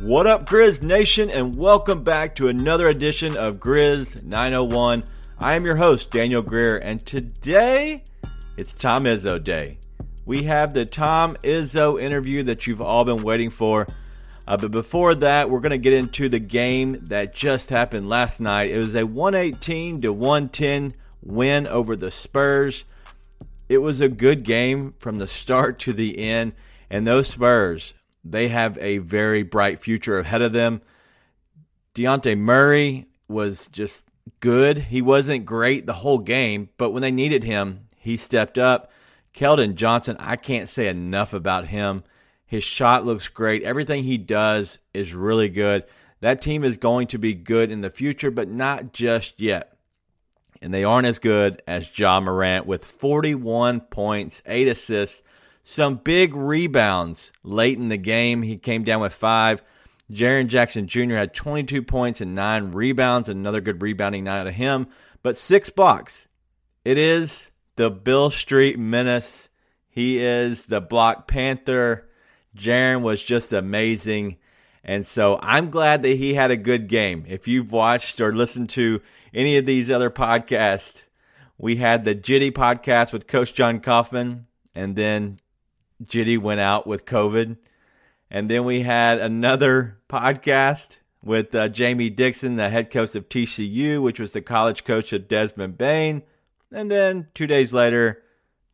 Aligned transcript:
What 0.00 0.28
up, 0.28 0.48
Grizz 0.48 0.84
Nation, 0.84 1.28
and 1.28 1.56
welcome 1.56 2.04
back 2.04 2.36
to 2.36 2.46
another 2.46 2.86
edition 2.86 3.36
of 3.36 3.56
Grizz 3.56 4.22
901. 4.22 5.02
I 5.40 5.54
am 5.54 5.64
your 5.64 5.74
host, 5.74 6.12
Daniel 6.12 6.40
Greer, 6.40 6.76
and 6.76 7.04
today 7.04 8.04
it's 8.56 8.72
Tom 8.72 9.04
Izzo 9.04 9.42
Day. 9.42 9.78
We 10.24 10.44
have 10.44 10.72
the 10.72 10.86
Tom 10.86 11.36
Izzo 11.42 12.00
interview 12.00 12.44
that 12.44 12.64
you've 12.64 12.80
all 12.80 13.04
been 13.04 13.24
waiting 13.24 13.50
for. 13.50 13.88
Uh, 14.46 14.56
but 14.56 14.70
before 14.70 15.16
that, 15.16 15.50
we're 15.50 15.58
going 15.58 15.70
to 15.70 15.78
get 15.78 15.92
into 15.92 16.28
the 16.28 16.38
game 16.38 17.00
that 17.06 17.34
just 17.34 17.68
happened 17.70 18.08
last 18.08 18.38
night. 18.38 18.70
It 18.70 18.78
was 18.78 18.94
a 18.94 19.04
118 19.04 20.02
to 20.02 20.12
110 20.12 20.94
win 21.24 21.66
over 21.66 21.96
the 21.96 22.12
Spurs. 22.12 22.84
It 23.68 23.78
was 23.78 24.00
a 24.00 24.08
good 24.08 24.44
game 24.44 24.94
from 25.00 25.18
the 25.18 25.26
start 25.26 25.80
to 25.80 25.92
the 25.92 26.20
end, 26.20 26.52
and 26.88 27.04
those 27.04 27.26
Spurs, 27.26 27.94
they 28.30 28.48
have 28.48 28.78
a 28.78 28.98
very 28.98 29.42
bright 29.42 29.80
future 29.80 30.18
ahead 30.18 30.42
of 30.42 30.52
them. 30.52 30.82
Dejounte 31.94 32.38
Murray 32.38 33.06
was 33.28 33.66
just 33.68 34.04
good. 34.40 34.78
He 34.78 35.02
wasn't 35.02 35.46
great 35.46 35.86
the 35.86 35.92
whole 35.92 36.18
game, 36.18 36.68
but 36.76 36.90
when 36.90 37.02
they 37.02 37.10
needed 37.10 37.44
him, 37.44 37.88
he 37.96 38.16
stepped 38.16 38.58
up. 38.58 38.90
Keldon 39.34 39.74
Johnson, 39.74 40.16
I 40.18 40.36
can't 40.36 40.68
say 40.68 40.88
enough 40.88 41.32
about 41.32 41.66
him. 41.66 42.04
His 42.46 42.64
shot 42.64 43.04
looks 43.04 43.28
great. 43.28 43.62
Everything 43.62 44.02
he 44.02 44.18
does 44.18 44.78
is 44.94 45.14
really 45.14 45.48
good. 45.48 45.84
That 46.20 46.42
team 46.42 46.64
is 46.64 46.76
going 46.76 47.08
to 47.08 47.18
be 47.18 47.34
good 47.34 47.70
in 47.70 47.80
the 47.80 47.90
future, 47.90 48.30
but 48.30 48.48
not 48.48 48.92
just 48.92 49.38
yet. 49.38 49.76
And 50.60 50.74
they 50.74 50.82
aren't 50.82 51.06
as 51.06 51.20
good 51.20 51.62
as 51.68 51.96
Ja 51.96 52.18
Morant 52.20 52.66
with 52.66 52.84
41 52.84 53.80
points, 53.82 54.42
8 54.44 54.66
assists, 54.66 55.22
some 55.68 55.96
big 55.96 56.34
rebounds 56.34 57.30
late 57.42 57.76
in 57.76 57.90
the 57.90 57.98
game. 57.98 58.40
He 58.40 58.56
came 58.56 58.84
down 58.84 59.02
with 59.02 59.12
five. 59.12 59.62
Jaren 60.10 60.46
Jackson 60.46 60.88
Jr. 60.88 61.16
had 61.16 61.34
22 61.34 61.82
points 61.82 62.22
and 62.22 62.34
nine 62.34 62.72
rebounds. 62.72 63.28
Another 63.28 63.60
good 63.60 63.82
rebounding 63.82 64.24
night 64.24 64.40
out 64.40 64.46
of 64.46 64.54
him, 64.54 64.86
but 65.22 65.36
six 65.36 65.68
blocks. 65.68 66.26
It 66.86 66.96
is 66.96 67.50
the 67.76 67.90
Beale 67.90 68.30
Street 68.30 68.78
Menace. 68.78 69.50
He 69.90 70.24
is 70.24 70.64
the 70.64 70.80
Block 70.80 71.28
Panther. 71.28 72.08
Jaren 72.56 73.02
was 73.02 73.22
just 73.22 73.52
amazing. 73.52 74.38
And 74.82 75.06
so 75.06 75.38
I'm 75.42 75.68
glad 75.68 76.02
that 76.02 76.16
he 76.16 76.32
had 76.32 76.50
a 76.50 76.56
good 76.56 76.88
game. 76.88 77.26
If 77.28 77.46
you've 77.46 77.72
watched 77.72 78.22
or 78.22 78.32
listened 78.32 78.70
to 78.70 79.02
any 79.34 79.58
of 79.58 79.66
these 79.66 79.90
other 79.90 80.08
podcasts, 80.08 81.04
we 81.58 81.76
had 81.76 82.04
the 82.04 82.14
Jitty 82.14 82.52
podcast 82.52 83.12
with 83.12 83.26
Coach 83.26 83.52
John 83.52 83.80
Kaufman, 83.80 84.46
and 84.74 84.96
then 84.96 85.40
Jitty 86.02 86.38
went 86.38 86.60
out 86.60 86.86
with 86.86 87.04
COVID. 87.04 87.56
And 88.30 88.50
then 88.50 88.64
we 88.64 88.82
had 88.82 89.18
another 89.18 89.98
podcast 90.08 90.98
with 91.22 91.54
uh, 91.54 91.68
Jamie 91.68 92.10
Dixon, 92.10 92.56
the 92.56 92.68
head 92.68 92.90
coach 92.90 93.14
of 93.14 93.28
TCU, 93.28 94.00
which 94.00 94.20
was 94.20 94.32
the 94.32 94.40
college 94.40 94.84
coach 94.84 95.12
of 95.12 95.28
Desmond 95.28 95.78
Bane. 95.78 96.22
And 96.70 96.90
then 96.90 97.28
two 97.34 97.46
days 97.46 97.72
later, 97.72 98.22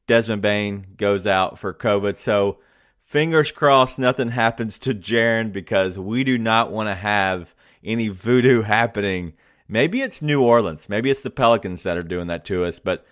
Desmond 0.07 0.43
Bane 0.43 0.87
goes 0.97 1.27
out 1.27 1.59
for 1.59 1.73
COVID. 1.73 2.17
So 2.17 2.59
fingers 3.05 3.53
crossed 3.53 3.99
nothing 3.99 4.31
happens 4.31 4.79
to 4.81 4.95
Jaren 4.95 5.53
because 5.53 5.99
we 5.99 6.25
do 6.25 6.37
not 6.37 6.71
want 6.71 6.89
to 6.89 6.95
have 6.95 7.55
any 7.83 8.09
voodoo 8.09 8.63
happening. 8.63 9.35
Maybe 9.69 10.03
it's 10.03 10.21
New 10.21 10.43
Orleans. 10.43 10.89
Maybe 10.89 11.11
it's 11.11 11.23
the 11.23 11.31
Pelicans 11.31 11.85
that 11.85 11.97
are 11.97 12.03
doing 12.03 12.27
that 12.27 12.45
to 12.47 12.65
us, 12.65 12.79
but 12.79 13.07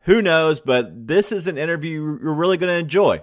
who 0.00 0.20
knows? 0.20 0.60
But 0.60 1.06
this 1.06 1.32
is 1.32 1.46
an 1.46 1.56
interview 1.56 2.18
you're 2.22 2.34
really 2.34 2.58
going 2.58 2.72
to 2.72 2.78
enjoy. 2.78 3.22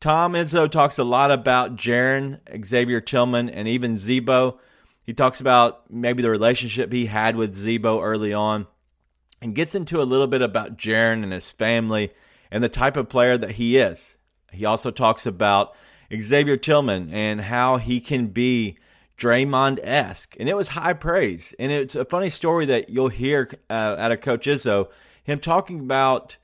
Tom 0.00 0.32
Izzo 0.32 0.70
talks 0.70 0.98
a 0.98 1.04
lot 1.04 1.30
about 1.30 1.76
Jaren, 1.76 2.40
Xavier 2.64 3.02
Tillman, 3.02 3.50
and 3.50 3.68
even 3.68 3.98
Z-Bo. 3.98 4.58
He 5.04 5.12
talks 5.12 5.40
about 5.40 5.90
maybe 5.90 6.22
the 6.22 6.30
relationship 6.30 6.90
he 6.90 7.04
had 7.06 7.36
with 7.36 7.54
Z-Bo 7.54 8.00
early 8.00 8.32
on 8.32 8.66
and 9.42 9.54
gets 9.54 9.74
into 9.74 10.00
a 10.00 10.04
little 10.04 10.26
bit 10.26 10.40
about 10.40 10.78
Jaren 10.78 11.22
and 11.22 11.34
his 11.34 11.50
family 11.50 12.12
and 12.50 12.64
the 12.64 12.68
type 12.70 12.96
of 12.96 13.10
player 13.10 13.36
that 13.36 13.52
he 13.52 13.76
is. 13.76 14.16
He 14.52 14.64
also 14.64 14.90
talks 14.90 15.26
about 15.26 15.74
Xavier 16.18 16.56
Tillman 16.56 17.12
and 17.12 17.42
how 17.42 17.76
he 17.76 18.00
can 18.00 18.28
be 18.28 18.78
Draymond 19.18 19.80
esque. 19.82 20.34
And 20.40 20.48
it 20.48 20.56
was 20.56 20.68
high 20.68 20.94
praise. 20.94 21.54
And 21.58 21.70
it's 21.70 21.94
a 21.94 22.06
funny 22.06 22.30
story 22.30 22.64
that 22.66 22.88
you'll 22.88 23.08
hear 23.08 23.50
uh, 23.68 23.96
out 23.98 24.12
of 24.12 24.22
Coach 24.22 24.46
Izzo, 24.46 24.88
him 25.22 25.40
talking 25.40 25.80
about 25.80 26.38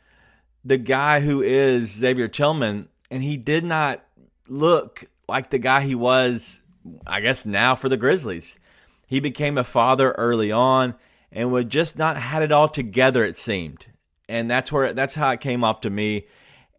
the 0.62 0.77
guy 0.77 1.21
who 1.21 1.41
is 1.41 1.91
Xavier 1.91 2.28
Tillman, 2.28 2.89
and 3.11 3.22
he 3.22 3.37
did 3.37 3.65
not 3.65 4.05
look 4.49 5.05
like 5.28 5.50
the 5.50 5.59
guy 5.59 5.83
he 5.83 5.94
was, 5.94 6.61
I 7.06 7.21
guess, 7.21 7.47
now 7.47 7.75
for 7.75 7.89
the 7.89 7.97
Grizzlies. 7.97 8.59
He 9.06 9.21
became 9.21 9.59
a 9.59 9.65
father 9.65 10.12
early 10.12 10.50
on 10.50 10.94
and 11.31 11.53
would 11.53 11.71
just 11.71 11.97
not 11.97 12.16
had 12.16 12.43
it 12.43 12.53
all 12.53 12.69
together, 12.69 13.25
it 13.25 13.37
seemed. 13.37 13.87
And 14.28 14.50
that's 14.50 14.72
where 14.72 14.93
that's 14.93 15.15
how 15.15 15.31
it 15.31 15.41
came 15.41 15.62
off 15.62 15.81
to 15.83 15.91
me. 15.91 16.27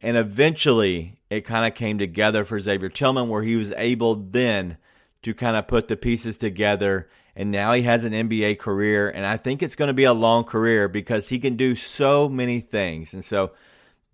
And 0.01 0.17
eventually 0.17 1.19
it 1.29 1.41
kind 1.41 1.65
of 1.65 1.77
came 1.77 1.97
together 1.97 2.43
for 2.43 2.59
Xavier 2.59 2.89
Tillman 2.89 3.29
where 3.29 3.43
he 3.43 3.55
was 3.55 3.71
able 3.77 4.15
then 4.15 4.77
to 5.23 5.33
kind 5.33 5.55
of 5.55 5.67
put 5.67 5.87
the 5.87 5.95
pieces 5.95 6.37
together. 6.37 7.09
And 7.35 7.51
now 7.51 7.73
he 7.73 7.83
has 7.83 8.03
an 8.03 8.13
NBA 8.13 8.59
career. 8.59 9.09
And 9.09 9.25
I 9.25 9.37
think 9.37 9.61
it's 9.61 9.75
going 9.75 9.87
to 9.87 9.93
be 9.93 10.03
a 10.03 10.13
long 10.13 10.43
career 10.43 10.87
because 10.87 11.29
he 11.29 11.39
can 11.39 11.55
do 11.55 11.75
so 11.75 12.27
many 12.27 12.59
things. 12.59 13.13
And 13.13 13.23
so 13.23 13.51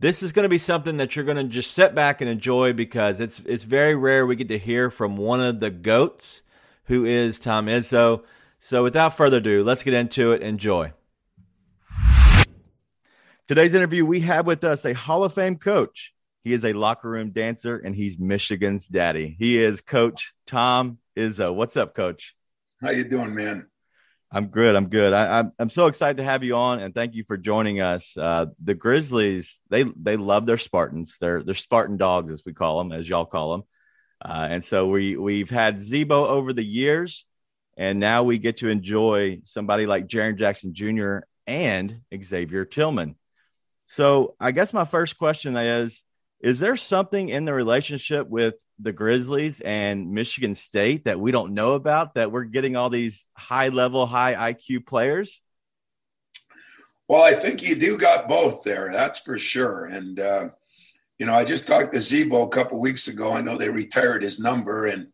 this 0.04 0.22
is 0.22 0.34
going 0.34 0.44
to 0.44 0.50
be 0.50 0.58
something 0.58 0.98
that 0.98 1.16
you're 1.16 1.24
going 1.24 1.38
to 1.38 1.46
just 1.46 1.72
sit 1.72 1.96
back 1.96 2.20
and 2.20 2.30
enjoy 2.30 2.74
because 2.74 3.22
it's 3.22 3.40
it's 3.46 3.64
very 3.64 3.96
rare 3.96 4.26
we 4.26 4.36
get 4.36 4.50
to 4.50 4.60
hear 4.60 4.92
from 4.92 5.16
one 5.16 5.40
of 5.40 5.62
the 5.62 5.70
goats 5.70 6.42
who 6.88 7.06
is 7.06 7.40
Tom 7.40 7.68
Izzo. 7.68 8.22
So 8.60 8.84
without 8.84 9.16
further 9.16 9.38
ado, 9.38 9.64
let's 9.64 9.82
get 9.82 9.94
into 9.94 10.34
it. 10.34 10.42
Enjoy. 10.42 10.92
Today's 13.48 13.74
interview, 13.74 14.06
we 14.06 14.20
have 14.20 14.46
with 14.46 14.66
us 14.66 14.84
a 14.84 14.92
Hall 14.92 15.24
of 15.24 15.34
Fame 15.34 15.56
coach. 15.56 16.14
He 16.44 16.52
is 16.52 16.66
a 16.66 16.74
locker 16.74 17.10
room 17.10 17.32
dancer 17.32 17.78
and 17.78 17.96
he's 17.96 18.20
Michigan's 18.20 18.88
daddy. 18.88 19.38
He 19.40 19.64
is 19.64 19.80
Coach 19.80 20.34
Tom 20.46 20.98
Izzo. 21.16 21.56
What's 21.56 21.78
up, 21.78 21.96
Coach? 21.96 22.36
How 22.82 22.90
you 22.90 23.08
doing, 23.08 23.34
man? 23.34 23.68
I'm 24.36 24.48
good. 24.48 24.76
I'm 24.76 24.90
good. 24.90 25.14
I, 25.14 25.40
am 25.40 25.46
I'm, 25.46 25.52
I'm 25.60 25.70
so 25.70 25.86
excited 25.86 26.18
to 26.18 26.24
have 26.24 26.44
you 26.44 26.56
on, 26.56 26.80
and 26.80 26.94
thank 26.94 27.14
you 27.14 27.24
for 27.24 27.38
joining 27.38 27.82
us. 27.82 28.18
Uh, 28.18 28.48
the 28.64 28.74
Grizzlies, 28.74 29.60
they 29.70 29.84
they 29.84 30.18
love 30.18 30.48
their 30.48 30.58
Spartans. 30.58 31.18
They're 31.22 31.44
they're 31.44 31.54
Spartan 31.54 31.98
dogs, 31.98 32.32
as 32.32 32.44
we 32.44 32.52
call 32.52 32.80
them, 32.80 32.92
as 32.92 33.08
y'all 33.08 33.28
call 33.28 33.52
them. 33.52 33.64
Uh, 34.20 34.48
and 34.50 34.64
so 34.64 34.88
we 34.88 35.16
we've 35.18 35.52
had 35.52 35.84
Z-Bo 35.84 36.28
over 36.28 36.52
the 36.52 36.64
years, 36.64 37.26
and 37.78 38.00
now 38.00 38.24
we 38.24 38.40
get 38.40 38.58
to 38.58 38.70
enjoy 38.70 39.42
somebody 39.44 39.86
like 39.86 40.08
Jaren 40.08 40.36
Jackson 40.36 40.74
Jr. 40.74 41.20
and 41.46 42.02
Xavier 42.20 42.66
Tillman. 42.66 43.16
So 43.86 44.36
I 44.40 44.52
guess 44.52 44.74
my 44.74 44.86
first 44.86 45.16
question 45.20 45.56
is 45.56 46.02
is 46.44 46.60
there 46.60 46.76
something 46.76 47.30
in 47.30 47.46
the 47.46 47.54
relationship 47.54 48.28
with 48.28 48.56
the 48.78 48.92
Grizzlies 48.92 49.62
and 49.62 50.12
Michigan 50.12 50.56
State 50.56 51.06
that 51.06 51.18
we 51.18 51.32
don't 51.32 51.54
know 51.54 51.74
about 51.74 52.16
that 52.16 52.34
we're 52.34 52.44
getting 52.44 52.76
all 52.76 52.90
these 52.90 53.26
high 53.34 53.70
level, 53.70 54.06
high 54.06 54.52
IQ 54.52 54.86
players? 54.86 55.42
Well, 57.08 57.24
I 57.24 57.40
think 57.40 57.64
you 57.64 57.76
do 57.76 57.98
got 57.98 58.28
both 58.28 58.64
there. 58.64 58.92
That's 58.92 59.20
for 59.20 59.38
sure. 59.38 59.86
And, 59.86 60.20
uh, 60.20 60.50
you 61.18 61.26
know, 61.26 61.34
I 61.34 61.46
just 61.46 61.66
talked 61.66 61.94
to 61.94 62.02
Z-Bo 62.02 62.44
a 62.44 62.50
couple 62.50 62.82
weeks 62.82 63.08
ago. 63.08 63.32
I 63.32 63.42
know 63.42 63.58
they 63.58 63.70
retired 63.70 64.24
his 64.24 64.38
number 64.38 64.86
and 64.86 65.08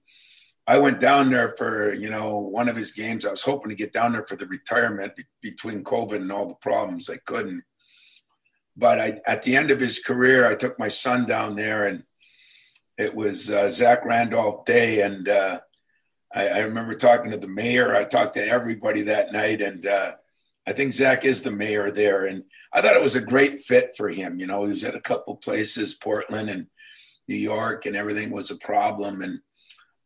I 0.66 0.80
went 0.80 1.00
down 1.00 1.30
there 1.30 1.54
for, 1.58 1.94
you 1.94 2.10
know, 2.10 2.40
one 2.40 2.70
of 2.70 2.76
his 2.76 2.92
games. 2.92 3.24
I 3.24 3.32
was 3.32 3.44
hoping 3.44 3.70
to 3.70 3.76
get 3.76 3.94
down 3.94 4.14
there 4.14 4.26
for 4.28 4.36
the 4.36 4.48
retirement 4.48 5.16
be- 5.16 5.24
between 5.44 5.84
COVID 5.84 6.16
and 6.16 6.32
all 6.32 6.48
the 6.48 6.56
problems. 6.56 7.08
I 7.08 7.18
couldn't. 7.18 7.64
But 8.80 9.00
I, 9.00 9.22
at 9.26 9.44
the 9.44 9.56
end 9.56 9.72
of 9.72 9.80
his 9.80 10.00
career, 10.00 10.48
I 10.48 10.56
took 10.56 10.80
my 10.80 10.88
son 10.88 11.26
down 11.26 11.56
there, 11.56 11.86
and 11.88 12.04
it 12.98 13.14
was 13.14 13.50
uh, 13.50 13.70
Zach 13.70 14.06
Randolph 14.06 14.66
Day, 14.66 15.02
and 15.02 15.28
uh, 15.28 15.60
I, 16.34 16.48
I, 16.48 16.60
remember 16.60 16.94
talking 16.94 17.32
to 17.32 17.38
the 17.38 17.48
mayor. 17.48 17.96
I 17.96 18.06
talked 18.06 18.36
to 18.36 18.48
everybody 18.48 19.04
that 19.04 19.32
night, 19.32 19.62
and 19.62 19.86
uh, 19.86 20.12
I 20.68 20.74
think 20.74 20.94
Zach 20.94 21.26
is 21.26 21.42
the 21.42 21.52
mayor 21.52 21.92
there, 21.92 22.26
and 22.26 22.44
I 22.74 22.82
thought 22.82 22.96
it 22.96 23.02
was 23.10 23.16
a 23.16 23.32
great 23.34 23.62
fit 23.62 23.96
for 23.98 24.10
him. 24.10 24.40
You 24.40 24.48
know, 24.48 24.64
he 24.64 24.72
was 24.72 24.84
at 24.84 24.96
a 24.96 25.02
couple 25.02 25.36
places, 25.36 25.94
Portland 25.96 26.50
and 26.50 26.68
New 27.28 27.36
York, 27.36 27.86
and 27.86 27.96
everything 27.96 28.32
was 28.32 28.52
a 28.52 28.58
problem, 28.58 29.22
and 29.22 29.42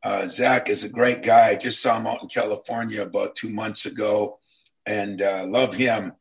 Uh, 0.04 0.28
Zach 0.28 0.70
is 0.70 0.84
a 0.84 0.90
great 1.00 1.22
guy. 1.24 1.52
I 1.52 1.56
just 1.56 1.82
saw 1.82 1.96
him 1.96 2.08
out 2.08 2.22
in 2.22 2.28
California 2.28 3.02
about 3.04 3.40
two 3.40 3.50
months 3.50 3.86
ago 3.86 4.38
and 4.86 5.22
uh, 5.22 5.46
love 5.48 5.76
him. 5.76 6.12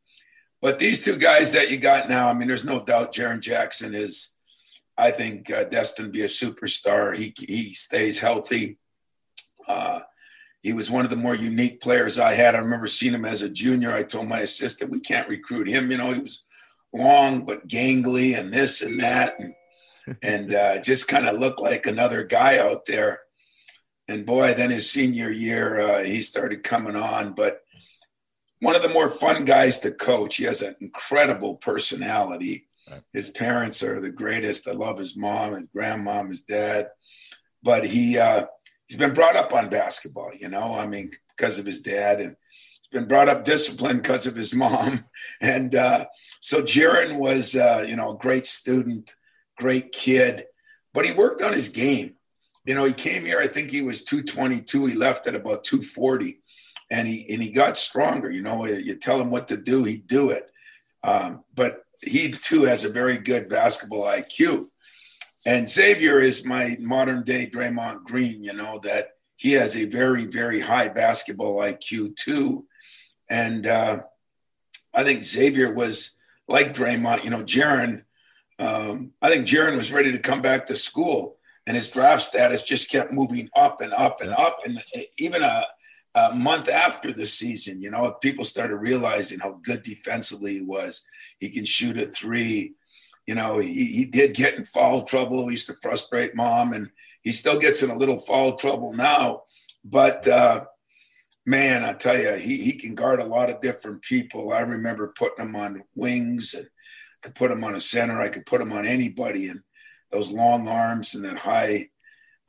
But 0.62 0.78
these 0.78 1.02
two 1.02 1.16
guys 1.16 1.52
that 1.52 1.70
you 1.72 1.76
got 1.76 2.08
now, 2.08 2.28
I 2.28 2.34
mean, 2.34 2.46
there's 2.46 2.64
no 2.64 2.80
doubt 2.80 3.12
Jaren 3.12 3.40
Jackson 3.40 3.96
is, 3.96 4.30
I 4.96 5.10
think, 5.10 5.50
uh, 5.50 5.64
destined 5.64 6.06
to 6.06 6.12
be 6.12 6.22
a 6.22 6.26
superstar. 6.26 7.16
He, 7.16 7.34
he 7.36 7.72
stays 7.72 8.20
healthy. 8.20 8.78
Uh, 9.68 10.00
he 10.62 10.72
was 10.72 10.88
one 10.88 11.04
of 11.04 11.10
the 11.10 11.16
more 11.16 11.34
unique 11.34 11.80
players 11.80 12.20
I 12.20 12.34
had. 12.34 12.54
I 12.54 12.58
remember 12.58 12.86
seeing 12.86 13.12
him 13.12 13.24
as 13.24 13.42
a 13.42 13.50
junior. 13.50 13.90
I 13.90 14.04
told 14.04 14.28
my 14.28 14.38
assistant, 14.38 14.92
we 14.92 15.00
can't 15.00 15.28
recruit 15.28 15.66
him. 15.66 15.90
You 15.90 15.98
know, 15.98 16.12
he 16.12 16.20
was 16.20 16.44
long 16.92 17.44
but 17.44 17.66
gangly 17.66 18.38
and 18.38 18.52
this 18.52 18.82
and 18.82 19.00
that. 19.00 19.34
And, 19.40 19.54
and 20.22 20.54
uh, 20.54 20.80
just 20.80 21.08
kind 21.08 21.26
of 21.26 21.38
looked 21.38 21.60
like 21.60 21.86
another 21.86 22.24
guy 22.24 22.58
out 22.58 22.86
there. 22.86 23.20
And 24.06 24.24
boy, 24.24 24.54
then 24.54 24.70
his 24.70 24.90
senior 24.90 25.30
year, 25.30 25.80
uh, 25.80 26.02
he 26.04 26.22
started 26.22 26.62
coming 26.62 26.96
on. 26.96 27.34
But 27.34 27.62
one 28.62 28.76
of 28.76 28.82
the 28.82 28.88
more 28.88 29.08
fun 29.08 29.44
guys 29.44 29.80
to 29.80 29.90
coach. 29.90 30.36
He 30.36 30.44
has 30.44 30.62
an 30.62 30.76
incredible 30.80 31.56
personality. 31.56 32.68
Right. 32.90 33.02
His 33.12 33.28
parents 33.28 33.82
are 33.82 34.00
the 34.00 34.10
greatest. 34.10 34.68
I 34.68 34.72
love 34.72 34.98
his 34.98 35.16
mom, 35.16 35.54
his 35.54 35.64
grandmom, 35.76 36.28
his 36.28 36.42
dad. 36.42 36.88
But 37.62 37.86
he 37.86 38.18
uh, 38.18 38.46
he's 38.86 38.98
been 38.98 39.14
brought 39.14 39.36
up 39.36 39.52
on 39.52 39.68
basketball. 39.68 40.30
You 40.38 40.48
know, 40.48 40.74
I 40.74 40.86
mean, 40.86 41.10
because 41.36 41.58
of 41.58 41.66
his 41.66 41.80
dad, 41.80 42.20
and 42.20 42.36
he's 42.80 42.88
been 42.88 43.08
brought 43.08 43.28
up 43.28 43.44
disciplined 43.44 44.02
because 44.02 44.26
of 44.26 44.36
his 44.36 44.54
mom. 44.54 45.04
And 45.40 45.74
uh, 45.74 46.06
so 46.40 46.62
Jaren 46.62 47.18
was, 47.18 47.56
uh, 47.56 47.84
you 47.86 47.96
know, 47.96 48.10
a 48.10 48.16
great 48.16 48.46
student 48.46 49.12
great 49.62 49.92
kid, 49.92 50.46
but 50.92 51.06
he 51.06 51.12
worked 51.12 51.42
on 51.42 51.52
his 51.52 51.68
game. 51.68 52.14
You 52.64 52.74
know, 52.74 52.84
he 52.84 52.92
came 52.92 53.24
here, 53.24 53.38
I 53.38 53.46
think 53.48 53.70
he 53.70 53.82
was 53.82 54.04
222. 54.04 54.86
He 54.86 54.94
left 54.94 55.26
at 55.26 55.34
about 55.34 55.64
240 55.64 56.40
and 56.92 57.08
he, 57.08 57.32
and 57.32 57.42
he 57.42 57.50
got 57.50 57.76
stronger. 57.76 58.30
You 58.30 58.42
know, 58.42 58.66
you 58.66 58.96
tell 58.96 59.20
him 59.20 59.30
what 59.30 59.48
to 59.48 59.56
do, 59.56 59.84
he'd 59.84 60.06
do 60.06 60.30
it. 60.30 60.50
Um, 61.02 61.42
but 61.54 61.84
he 62.00 62.30
too 62.30 62.64
has 62.64 62.84
a 62.84 62.92
very 62.92 63.18
good 63.18 63.48
basketball 63.48 64.04
IQ. 64.04 64.68
And 65.44 65.68
Xavier 65.68 66.20
is 66.20 66.46
my 66.46 66.76
modern 66.78 67.24
day 67.24 67.50
Draymond 67.52 68.04
Green, 68.04 68.44
you 68.44 68.52
know, 68.52 68.78
that 68.84 69.08
he 69.36 69.52
has 69.52 69.76
a 69.76 69.86
very, 69.86 70.26
very 70.26 70.60
high 70.60 70.88
basketball 70.88 71.58
IQ 71.58 72.14
too. 72.16 72.66
And 73.28 73.66
uh, 73.66 74.02
I 74.94 75.02
think 75.02 75.24
Xavier 75.24 75.74
was 75.74 76.16
like 76.46 76.74
Draymond, 76.74 77.24
you 77.24 77.30
know, 77.30 77.42
Jaren 77.42 78.02
um, 78.62 79.12
I 79.20 79.28
think 79.28 79.46
Jaren 79.46 79.76
was 79.76 79.92
ready 79.92 80.12
to 80.12 80.18
come 80.18 80.40
back 80.40 80.66
to 80.66 80.76
school, 80.76 81.38
and 81.66 81.76
his 81.76 81.90
draft 81.90 82.22
status 82.22 82.62
just 82.62 82.90
kept 82.90 83.12
moving 83.12 83.48
up 83.56 83.80
and 83.80 83.92
up 83.92 84.20
and 84.20 84.32
up. 84.32 84.58
And 84.64 84.78
even 85.18 85.42
a, 85.42 85.64
a 86.14 86.34
month 86.34 86.68
after 86.68 87.12
the 87.12 87.26
season, 87.26 87.80
you 87.80 87.90
know, 87.90 88.12
people 88.20 88.44
started 88.44 88.76
realizing 88.76 89.40
how 89.40 89.58
good 89.62 89.82
defensively 89.82 90.54
he 90.54 90.62
was. 90.62 91.02
He 91.38 91.50
can 91.50 91.64
shoot 91.64 91.96
a 91.96 92.06
three. 92.06 92.74
You 93.26 93.34
know, 93.34 93.58
he, 93.58 93.86
he 93.86 94.04
did 94.04 94.34
get 94.34 94.54
in 94.54 94.64
foul 94.64 95.04
trouble. 95.04 95.46
He 95.46 95.52
used 95.52 95.68
to 95.68 95.76
frustrate 95.80 96.34
mom, 96.34 96.72
and 96.72 96.90
he 97.22 97.32
still 97.32 97.58
gets 97.58 97.82
in 97.82 97.90
a 97.90 97.96
little 97.96 98.18
foul 98.18 98.56
trouble 98.56 98.92
now. 98.92 99.42
But 99.84 100.28
uh, 100.28 100.64
man, 101.46 101.82
I 101.82 101.94
tell 101.94 102.18
you, 102.18 102.34
he, 102.34 102.58
he 102.58 102.74
can 102.74 102.94
guard 102.94 103.20
a 103.20 103.24
lot 103.24 103.48
of 103.48 103.60
different 103.60 104.02
people. 104.02 104.52
I 104.52 104.60
remember 104.60 105.14
putting 105.16 105.46
him 105.46 105.56
on 105.56 105.82
wings 105.94 106.54
and 106.54 106.68
could 107.22 107.34
put 107.34 107.50
him 107.50 107.64
on 107.64 107.74
a 107.74 107.80
center. 107.80 108.20
I 108.20 108.28
could 108.28 108.46
put 108.46 108.60
him 108.60 108.72
on 108.72 108.84
anybody, 108.84 109.48
and 109.48 109.60
those 110.10 110.30
long 110.30 110.68
arms 110.68 111.14
and 111.14 111.24
that 111.24 111.38
high 111.38 111.88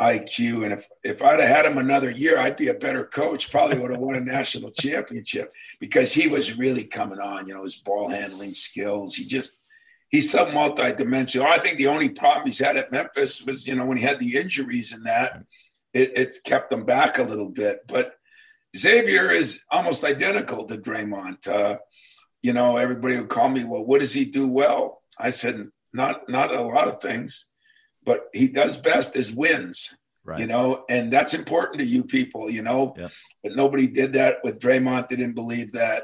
IQ. 0.03 0.63
And 0.63 0.73
if 0.73 0.87
if 1.03 1.21
I'd 1.21 1.39
have 1.39 1.49
had 1.49 1.65
him 1.65 1.77
another 1.77 2.11
year, 2.11 2.37
I'd 2.37 2.57
be 2.57 2.67
a 2.67 2.73
better 2.73 3.05
coach. 3.05 3.51
Probably 3.51 3.79
would 3.79 3.91
have 3.91 3.99
won 3.99 4.15
a 4.15 4.21
national 4.21 4.71
championship 4.71 5.53
because 5.79 6.13
he 6.13 6.27
was 6.27 6.57
really 6.57 6.85
coming 6.85 7.19
on. 7.19 7.47
You 7.47 7.53
know, 7.55 7.63
his 7.63 7.77
ball 7.77 8.09
handling 8.09 8.53
skills. 8.53 9.15
He 9.15 9.25
just 9.25 9.57
he's 10.09 10.31
so 10.31 10.45
multidimensional. 10.47 11.45
I 11.45 11.57
think 11.57 11.77
the 11.77 11.87
only 11.87 12.09
problem 12.09 12.47
he's 12.47 12.59
had 12.59 12.77
at 12.77 12.91
Memphis 12.91 13.45
was 13.45 13.67
you 13.67 13.75
know 13.75 13.85
when 13.85 13.97
he 13.97 14.03
had 14.03 14.19
the 14.19 14.37
injuries 14.37 14.91
and 14.93 15.05
that 15.05 15.43
it, 15.93 16.11
it's 16.15 16.39
kept 16.39 16.73
him 16.73 16.85
back 16.85 17.17
a 17.17 17.23
little 17.23 17.49
bit. 17.49 17.81
But 17.87 18.15
Xavier 18.75 19.31
is 19.31 19.61
almost 19.69 20.03
identical 20.03 20.65
to 20.65 20.77
Draymond. 20.77 21.47
Uh, 21.47 21.77
you 22.41 22.53
know, 22.53 22.77
everybody 22.77 23.17
would 23.17 23.29
call 23.29 23.49
me, 23.49 23.63
well, 23.63 23.85
what 23.85 24.01
does 24.01 24.13
he 24.13 24.25
do 24.25 24.51
well? 24.51 25.01
I 25.17 25.29
said, 25.29 25.69
not 25.93 26.27
not 26.27 26.53
a 26.53 26.61
lot 26.61 26.87
of 26.87 26.99
things, 26.99 27.47
but 28.05 28.29
he 28.33 28.47
does 28.47 28.77
best 28.77 29.15
is 29.15 29.33
wins. 29.33 29.95
Right. 30.25 30.39
You 30.39 30.47
know, 30.47 30.85
and 30.87 31.11
that's 31.11 31.33
important 31.33 31.79
to 31.79 31.85
you 31.85 32.05
people, 32.05 32.49
you 32.49 32.61
know. 32.61 32.93
Yep. 32.97 33.11
But 33.43 33.55
nobody 33.55 33.87
did 33.87 34.13
that 34.13 34.37
with 34.43 34.59
Draymond. 34.59 35.09
They 35.09 35.17
didn't 35.17 35.35
believe 35.35 35.73
that. 35.73 36.03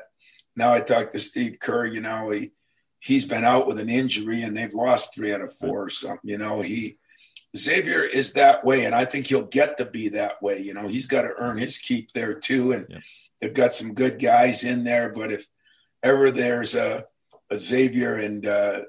Now 0.57 0.73
I 0.73 0.81
talked 0.81 1.13
to 1.13 1.19
Steve 1.19 1.57
Kerr, 1.59 1.85
you 1.85 2.01
know, 2.01 2.31
he 2.31 2.51
he's 2.99 3.25
been 3.25 3.45
out 3.45 3.65
with 3.65 3.79
an 3.79 3.89
injury 3.89 4.43
and 4.43 4.55
they've 4.55 4.73
lost 4.73 5.15
three 5.15 5.33
out 5.33 5.41
of 5.41 5.55
four 5.55 5.85
or 5.85 5.89
something. 5.89 6.29
You 6.29 6.37
know, 6.37 6.61
he 6.61 6.97
Xavier 7.57 8.03
is 8.03 8.33
that 8.33 8.63
way, 8.63 8.85
and 8.85 8.93
I 8.93 9.05
think 9.05 9.27
he'll 9.27 9.41
get 9.41 9.77
to 9.77 9.85
be 9.85 10.09
that 10.09 10.41
way. 10.41 10.59
You 10.59 10.73
know, 10.73 10.87
he's 10.87 11.07
got 11.07 11.23
to 11.23 11.33
earn 11.37 11.57
his 11.57 11.79
keep 11.79 12.11
there 12.13 12.33
too. 12.35 12.73
And 12.73 12.85
yep. 12.89 13.01
they've 13.41 13.53
got 13.53 13.73
some 13.73 13.93
good 13.93 14.19
guys 14.19 14.63
in 14.63 14.83
there, 14.83 15.11
but 15.11 15.31
if 15.31 15.47
ever 16.03 16.29
there's 16.29 16.75
a, 16.75 17.05
a 17.49 17.57
Xavier 17.57 18.15
and 18.15 18.45
uh, 18.45 18.81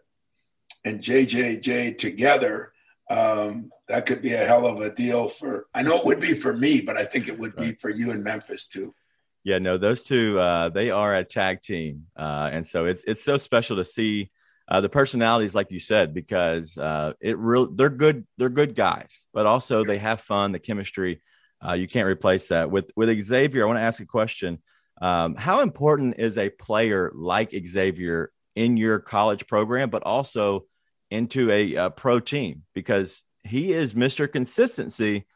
and 0.84 1.00
JJJ 1.00 1.96
together, 1.96 2.72
um, 3.10 3.70
that 3.88 4.06
could 4.06 4.22
be 4.22 4.32
a 4.32 4.46
hell 4.46 4.66
of 4.66 4.80
a 4.80 4.94
deal 4.94 5.28
for. 5.28 5.66
I 5.74 5.82
know 5.82 5.98
it 5.98 6.04
would 6.04 6.20
be 6.20 6.32
for 6.32 6.56
me, 6.56 6.80
but 6.80 6.96
I 6.96 7.04
think 7.04 7.28
it 7.28 7.38
would 7.38 7.56
right. 7.56 7.72
be 7.72 7.74
for 7.74 7.90
you 7.90 8.12
in 8.12 8.22
Memphis 8.22 8.66
too. 8.66 8.94
Yeah, 9.42 9.58
no, 9.58 9.78
those 9.78 10.02
two 10.02 10.38
uh, 10.38 10.68
they 10.68 10.90
are 10.90 11.14
a 11.14 11.24
tag 11.24 11.60
team, 11.60 12.06
uh, 12.16 12.50
and 12.52 12.66
so 12.66 12.86
it's 12.86 13.02
it's 13.06 13.24
so 13.24 13.36
special 13.36 13.76
to 13.76 13.84
see 13.84 14.30
uh, 14.68 14.80
the 14.80 14.88
personalities, 14.88 15.54
like 15.54 15.72
you 15.72 15.80
said, 15.80 16.14
because 16.14 16.78
uh, 16.78 17.14
it 17.20 17.36
real 17.36 17.66
they're 17.66 17.90
good 17.90 18.26
they're 18.38 18.48
good 18.48 18.76
guys, 18.76 19.26
but 19.34 19.44
also 19.44 19.82
they 19.82 19.98
have 19.98 20.20
fun, 20.20 20.52
the 20.52 20.58
chemistry. 20.58 21.20
Uh, 21.66 21.72
you 21.72 21.88
can't 21.88 22.06
replace 22.06 22.48
that 22.48 22.70
with 22.70 22.90
with 22.94 23.20
Xavier. 23.20 23.64
I 23.64 23.66
want 23.66 23.78
to 23.78 23.82
ask 23.84 24.00
a 24.00 24.06
question. 24.06 24.62
Um, 25.02 25.34
how 25.34 25.62
important 25.62 26.16
is 26.18 26.38
a 26.38 26.50
player 26.50 27.10
like 27.14 27.54
Xavier 27.66 28.30
in 28.54 28.76
your 28.76 29.00
college 29.00 29.46
program, 29.46 29.90
but 29.90 30.02
also 30.04 30.66
into 31.10 31.50
a, 31.50 31.74
a 31.74 31.90
pro 31.90 32.20
team? 32.20 32.62
Because 32.74 33.22
he 33.44 33.72
is 33.72 33.94
Mr. 33.94 34.30
Consistency. 34.30 35.26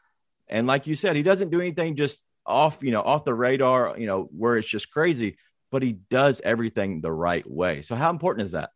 And 0.47 0.67
like 0.67 0.87
you 0.87 0.95
said, 0.95 1.15
he 1.15 1.23
doesn't 1.23 1.49
do 1.49 1.61
anything 1.61 1.95
just 1.95 2.23
off, 2.45 2.79
you 2.81 2.91
know, 2.91 3.01
off 3.01 3.23
the 3.23 3.33
radar, 3.33 3.95
you 3.97 4.07
know, 4.07 4.29
where 4.31 4.57
it's 4.57 4.67
just 4.67 4.91
crazy, 4.91 5.37
but 5.71 5.81
he 5.81 5.93
does 6.09 6.41
everything 6.43 7.01
the 7.01 7.11
right 7.11 7.49
way. 7.49 7.81
So 7.81 7.95
how 7.95 8.09
important 8.09 8.45
is 8.45 8.51
that? 8.51 8.69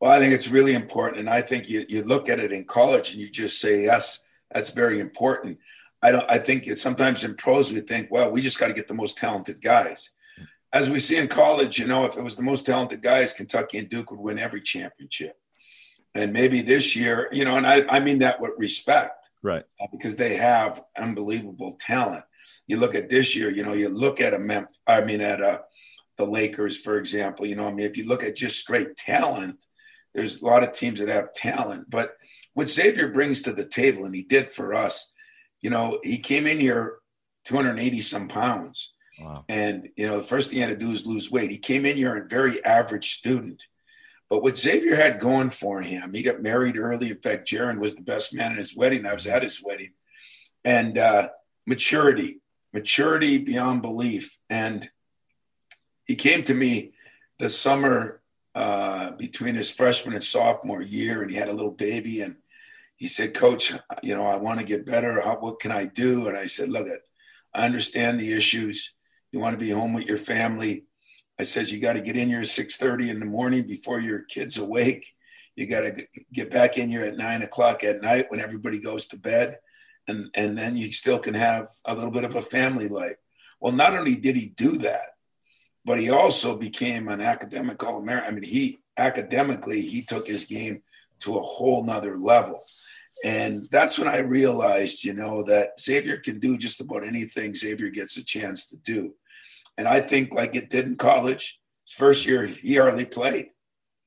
Well, 0.00 0.12
I 0.12 0.18
think 0.18 0.34
it's 0.34 0.48
really 0.48 0.74
important. 0.74 1.20
And 1.20 1.30
I 1.30 1.40
think 1.40 1.68
you, 1.68 1.84
you 1.88 2.02
look 2.02 2.28
at 2.28 2.38
it 2.38 2.52
in 2.52 2.64
college 2.64 3.12
and 3.12 3.20
you 3.20 3.30
just 3.30 3.60
say, 3.60 3.84
yes, 3.84 4.22
that's 4.50 4.70
very 4.70 5.00
important. 5.00 5.58
I 6.02 6.10
don't. 6.10 6.30
I 6.30 6.36
think 6.36 6.66
sometimes 6.66 7.24
in 7.24 7.34
pros 7.34 7.72
we 7.72 7.80
think, 7.80 8.08
well, 8.10 8.30
we 8.30 8.42
just 8.42 8.60
got 8.60 8.68
to 8.68 8.74
get 8.74 8.88
the 8.88 8.94
most 8.94 9.16
talented 9.16 9.62
guys. 9.62 10.10
As 10.70 10.90
we 10.90 11.00
see 11.00 11.16
in 11.16 11.28
college, 11.28 11.78
you 11.78 11.86
know, 11.86 12.04
if 12.04 12.18
it 12.18 12.22
was 12.22 12.36
the 12.36 12.42
most 12.42 12.66
talented 12.66 13.00
guys, 13.00 13.32
Kentucky 13.32 13.78
and 13.78 13.88
Duke 13.88 14.10
would 14.10 14.20
win 14.20 14.38
every 14.38 14.60
championship. 14.60 15.36
And 16.14 16.32
maybe 16.32 16.62
this 16.62 16.94
year, 16.94 17.28
you 17.32 17.44
know, 17.44 17.56
and 17.56 17.66
I, 17.66 17.84
I 17.88 18.00
mean 18.00 18.20
that 18.20 18.40
with 18.40 18.52
respect, 18.56 19.30
right? 19.42 19.64
Uh, 19.80 19.86
because 19.90 20.16
they 20.16 20.36
have 20.36 20.82
unbelievable 20.96 21.76
talent. 21.80 22.24
You 22.66 22.78
look 22.78 22.94
at 22.94 23.10
this 23.10 23.34
year, 23.34 23.50
you 23.50 23.64
know, 23.64 23.72
you 23.72 23.88
look 23.88 24.20
at 24.20 24.34
a 24.34 24.38
Memphis, 24.38 24.80
I 24.86 25.02
mean, 25.02 25.20
at 25.20 25.40
a, 25.40 25.48
uh, 25.48 25.58
the 26.16 26.24
Lakers, 26.24 26.76
for 26.76 26.96
example, 26.96 27.44
you 27.44 27.56
know, 27.56 27.66
I 27.66 27.72
mean, 27.72 27.86
if 27.86 27.96
you 27.96 28.06
look 28.06 28.22
at 28.22 28.36
just 28.36 28.58
straight 28.58 28.96
talent, 28.96 29.64
there's 30.14 30.40
a 30.40 30.46
lot 30.46 30.62
of 30.62 30.72
teams 30.72 31.00
that 31.00 31.08
have 31.08 31.32
talent. 31.32 31.90
But 31.90 32.16
what 32.54 32.68
Xavier 32.68 33.08
brings 33.08 33.42
to 33.42 33.52
the 33.52 33.66
table, 33.66 34.04
and 34.04 34.14
he 34.14 34.22
did 34.22 34.48
for 34.48 34.72
us, 34.72 35.12
you 35.60 35.70
know, 35.70 35.98
he 36.04 36.18
came 36.18 36.46
in 36.46 36.60
here 36.60 36.98
280 37.46 38.00
some 38.00 38.28
pounds. 38.28 38.92
Wow. 39.20 39.44
And, 39.48 39.88
you 39.96 40.06
know, 40.06 40.18
the 40.18 40.24
first 40.24 40.50
thing 40.50 40.56
he 40.56 40.60
had 40.60 40.70
to 40.70 40.76
do 40.76 40.92
is 40.92 41.06
lose 41.06 41.30
weight. 41.30 41.50
He 41.50 41.58
came 41.58 41.86
in 41.86 41.96
here 41.96 42.16
a 42.16 42.28
very 42.28 42.64
average 42.64 43.14
student. 43.14 43.64
But 44.30 44.42
what 44.42 44.56
Xavier 44.56 44.96
had 44.96 45.20
going 45.20 45.50
for 45.50 45.82
him, 45.82 46.14
he 46.14 46.22
got 46.22 46.42
married 46.42 46.76
early. 46.76 47.10
In 47.10 47.20
fact, 47.20 47.48
Jaren 47.48 47.78
was 47.78 47.94
the 47.94 48.02
best 48.02 48.34
man 48.34 48.52
at 48.52 48.58
his 48.58 48.74
wedding. 48.74 49.06
I 49.06 49.14
was 49.14 49.26
at 49.26 49.42
his 49.42 49.62
wedding. 49.62 49.92
And 50.64 50.96
uh, 50.96 51.28
maturity, 51.66 52.40
maturity 52.72 53.38
beyond 53.38 53.82
belief. 53.82 54.38
And 54.48 54.88
he 56.06 56.14
came 56.16 56.42
to 56.44 56.54
me 56.54 56.92
the 57.38 57.48
summer 57.48 58.22
uh, 58.54 59.12
between 59.12 59.56
his 59.56 59.72
freshman 59.72 60.14
and 60.14 60.24
sophomore 60.24 60.82
year, 60.82 61.22
and 61.22 61.30
he 61.30 61.36
had 61.36 61.48
a 61.48 61.54
little 61.54 61.72
baby. 61.72 62.20
And 62.20 62.36
he 62.96 63.08
said, 63.08 63.34
Coach, 63.34 63.72
you 64.02 64.14
know, 64.14 64.26
I 64.26 64.36
want 64.36 64.60
to 64.60 64.66
get 64.66 64.86
better. 64.86 65.20
How, 65.20 65.36
what 65.36 65.60
can 65.60 65.72
I 65.72 65.86
do? 65.86 66.28
And 66.28 66.36
I 66.36 66.46
said, 66.46 66.68
Look, 66.68 66.86
I 67.52 67.66
understand 67.66 68.18
the 68.18 68.32
issues. 68.32 68.94
You 69.32 69.40
want 69.40 69.58
to 69.58 69.64
be 69.64 69.70
home 69.70 69.92
with 69.92 70.06
your 70.06 70.18
family. 70.18 70.84
I 71.38 71.42
said, 71.44 71.70
You 71.70 71.80
got 71.80 71.94
to 71.94 72.00
get 72.00 72.16
in 72.16 72.28
here 72.28 72.40
at 72.40 72.46
6:30 72.46 73.10
in 73.10 73.20
the 73.20 73.26
morning 73.26 73.66
before 73.66 74.00
your 74.00 74.22
kid's 74.22 74.58
awake. 74.58 75.14
You 75.56 75.66
got 75.66 75.82
to 75.82 76.06
get 76.32 76.50
back 76.50 76.78
in 76.78 76.88
here 76.88 77.04
at 77.04 77.16
nine 77.16 77.42
o'clock 77.42 77.84
at 77.84 78.02
night 78.02 78.26
when 78.28 78.40
everybody 78.40 78.80
goes 78.80 79.06
to 79.08 79.16
bed. 79.16 79.58
and 80.08 80.30
and 80.34 80.58
then 80.58 80.76
you 80.76 80.92
still 80.92 81.18
can 81.18 81.34
have 81.34 81.68
a 81.84 81.94
little 81.94 82.10
bit 82.10 82.24
of 82.24 82.36
a 82.36 82.42
family 82.42 82.88
life. 82.88 83.16
Well, 83.60 83.72
not 83.72 83.96
only 83.96 84.16
did 84.16 84.36
he 84.36 84.50
do 84.50 84.78
that, 84.78 85.16
but 85.84 86.00
he 86.00 86.10
also 86.10 86.56
became 86.56 87.08
an 87.08 87.20
academic 87.20 87.82
all 87.82 87.98
American. 87.98 88.30
I 88.30 88.34
mean, 88.34 88.44
he 88.44 88.80
academically 88.96 89.80
he 89.80 90.02
took 90.02 90.26
his 90.26 90.44
game 90.44 90.82
to 91.20 91.38
a 91.38 91.42
whole 91.42 91.84
nother 91.84 92.16
level. 92.16 92.62
And 93.24 93.68
that's 93.70 93.98
when 93.98 94.08
I 94.08 94.18
realized, 94.18 95.04
you 95.04 95.14
know, 95.14 95.42
that 95.44 95.78
Xavier 95.80 96.18
can 96.18 96.40
do 96.40 96.58
just 96.58 96.80
about 96.80 97.04
anything 97.04 97.54
Xavier 97.54 97.88
gets 97.90 98.16
a 98.16 98.24
chance 98.24 98.66
to 98.66 98.76
do. 98.76 99.14
And 99.76 99.88
I 99.88 100.00
think, 100.00 100.32
like 100.32 100.54
it 100.54 100.70
did 100.70 100.86
in 100.86 100.96
college, 100.96 101.60
his 101.86 101.94
first 101.94 102.26
year, 102.26 102.46
he 102.46 102.76
hardly 102.76 103.04
played. 103.04 103.50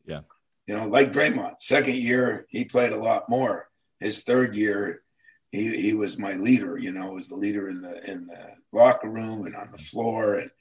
Yeah. 0.05 0.21
You 0.65 0.75
know, 0.75 0.87
like 0.87 1.13
Draymond. 1.13 1.59
Second 1.59 1.95
year, 1.95 2.45
he 2.49 2.65
played 2.65 2.93
a 2.93 2.97
lot 2.97 3.29
more. 3.29 3.69
His 3.99 4.23
third 4.23 4.55
year, 4.55 5.01
he, 5.51 5.81
he 5.81 5.93
was 5.93 6.19
my 6.19 6.33
leader, 6.33 6.77
you 6.77 6.91
know, 6.91 7.13
was 7.13 7.29
the 7.29 7.35
leader 7.35 7.69
in 7.69 7.81
the 7.81 8.11
in 8.11 8.27
the 8.27 8.55
locker 8.71 9.09
room 9.09 9.45
and 9.45 9.55
on 9.55 9.71
the 9.71 9.77
floor. 9.77 10.35
And 10.35 10.51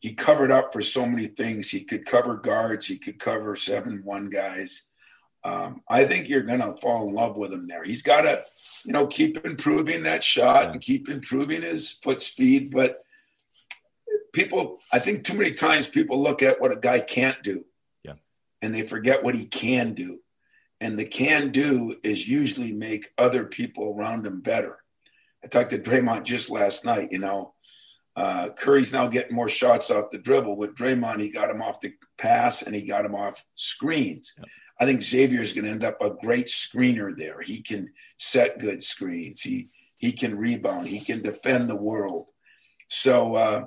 he 0.00 0.14
covered 0.14 0.50
up 0.50 0.72
for 0.72 0.82
so 0.82 1.06
many 1.06 1.26
things. 1.26 1.70
He 1.70 1.84
could 1.84 2.04
cover 2.04 2.38
guards, 2.38 2.86
he 2.86 2.98
could 2.98 3.18
cover 3.18 3.54
seven 3.56 4.02
one 4.04 4.30
guys. 4.30 4.84
Um, 5.44 5.82
I 5.88 6.04
think 6.04 6.28
you're 6.28 6.42
gonna 6.42 6.74
fall 6.80 7.08
in 7.08 7.14
love 7.14 7.36
with 7.36 7.52
him 7.52 7.66
there. 7.66 7.84
He's 7.84 8.02
gotta, 8.02 8.44
you 8.84 8.92
know, 8.92 9.06
keep 9.06 9.44
improving 9.44 10.04
that 10.04 10.24
shot 10.24 10.70
and 10.70 10.80
keep 10.80 11.08
improving 11.08 11.62
his 11.62 11.92
foot 11.92 12.22
speed, 12.22 12.70
but 12.70 13.01
people 14.32 14.78
i 14.92 14.98
think 14.98 15.24
too 15.24 15.36
many 15.36 15.52
times 15.52 15.88
people 15.88 16.20
look 16.20 16.42
at 16.42 16.60
what 16.60 16.72
a 16.72 16.80
guy 16.80 17.00
can't 17.00 17.42
do 17.42 17.64
yeah 18.02 18.14
and 18.60 18.74
they 18.74 18.82
forget 18.82 19.22
what 19.22 19.34
he 19.34 19.46
can 19.46 19.94
do 19.94 20.20
and 20.80 20.98
the 20.98 21.04
can 21.04 21.50
do 21.50 21.96
is 22.02 22.28
usually 22.28 22.72
make 22.72 23.06
other 23.18 23.44
people 23.44 23.94
around 23.96 24.26
him 24.26 24.40
better 24.40 24.78
i 25.44 25.46
talked 25.46 25.70
to 25.70 25.78
Draymond 25.78 26.24
just 26.24 26.50
last 26.50 26.84
night 26.84 27.12
you 27.12 27.18
know 27.18 27.54
uh, 28.14 28.50
Curry's 28.50 28.92
now 28.92 29.06
getting 29.06 29.34
more 29.34 29.48
shots 29.48 29.90
off 29.90 30.10
the 30.10 30.18
dribble. 30.18 30.56
With 30.56 30.74
Draymond, 30.74 31.20
he 31.20 31.30
got 31.30 31.50
him 31.50 31.62
off 31.62 31.80
the 31.80 31.94
pass 32.18 32.62
and 32.62 32.74
he 32.74 32.84
got 32.84 33.06
him 33.06 33.14
off 33.14 33.44
screens. 33.54 34.34
Yep. 34.36 34.48
I 34.80 34.84
think 34.84 35.02
Xavier 35.02 35.40
is 35.40 35.52
going 35.52 35.64
to 35.64 35.70
end 35.70 35.84
up 35.84 36.00
a 36.00 36.10
great 36.10 36.46
screener 36.46 37.16
there. 37.16 37.40
He 37.40 37.62
can 37.62 37.92
set 38.18 38.58
good 38.58 38.82
screens. 38.82 39.40
He 39.40 39.70
he 39.96 40.10
can 40.10 40.36
rebound. 40.36 40.88
He 40.88 41.00
can 41.00 41.22
defend 41.22 41.70
the 41.70 41.76
world. 41.76 42.30
So 42.88 43.36
uh, 43.36 43.66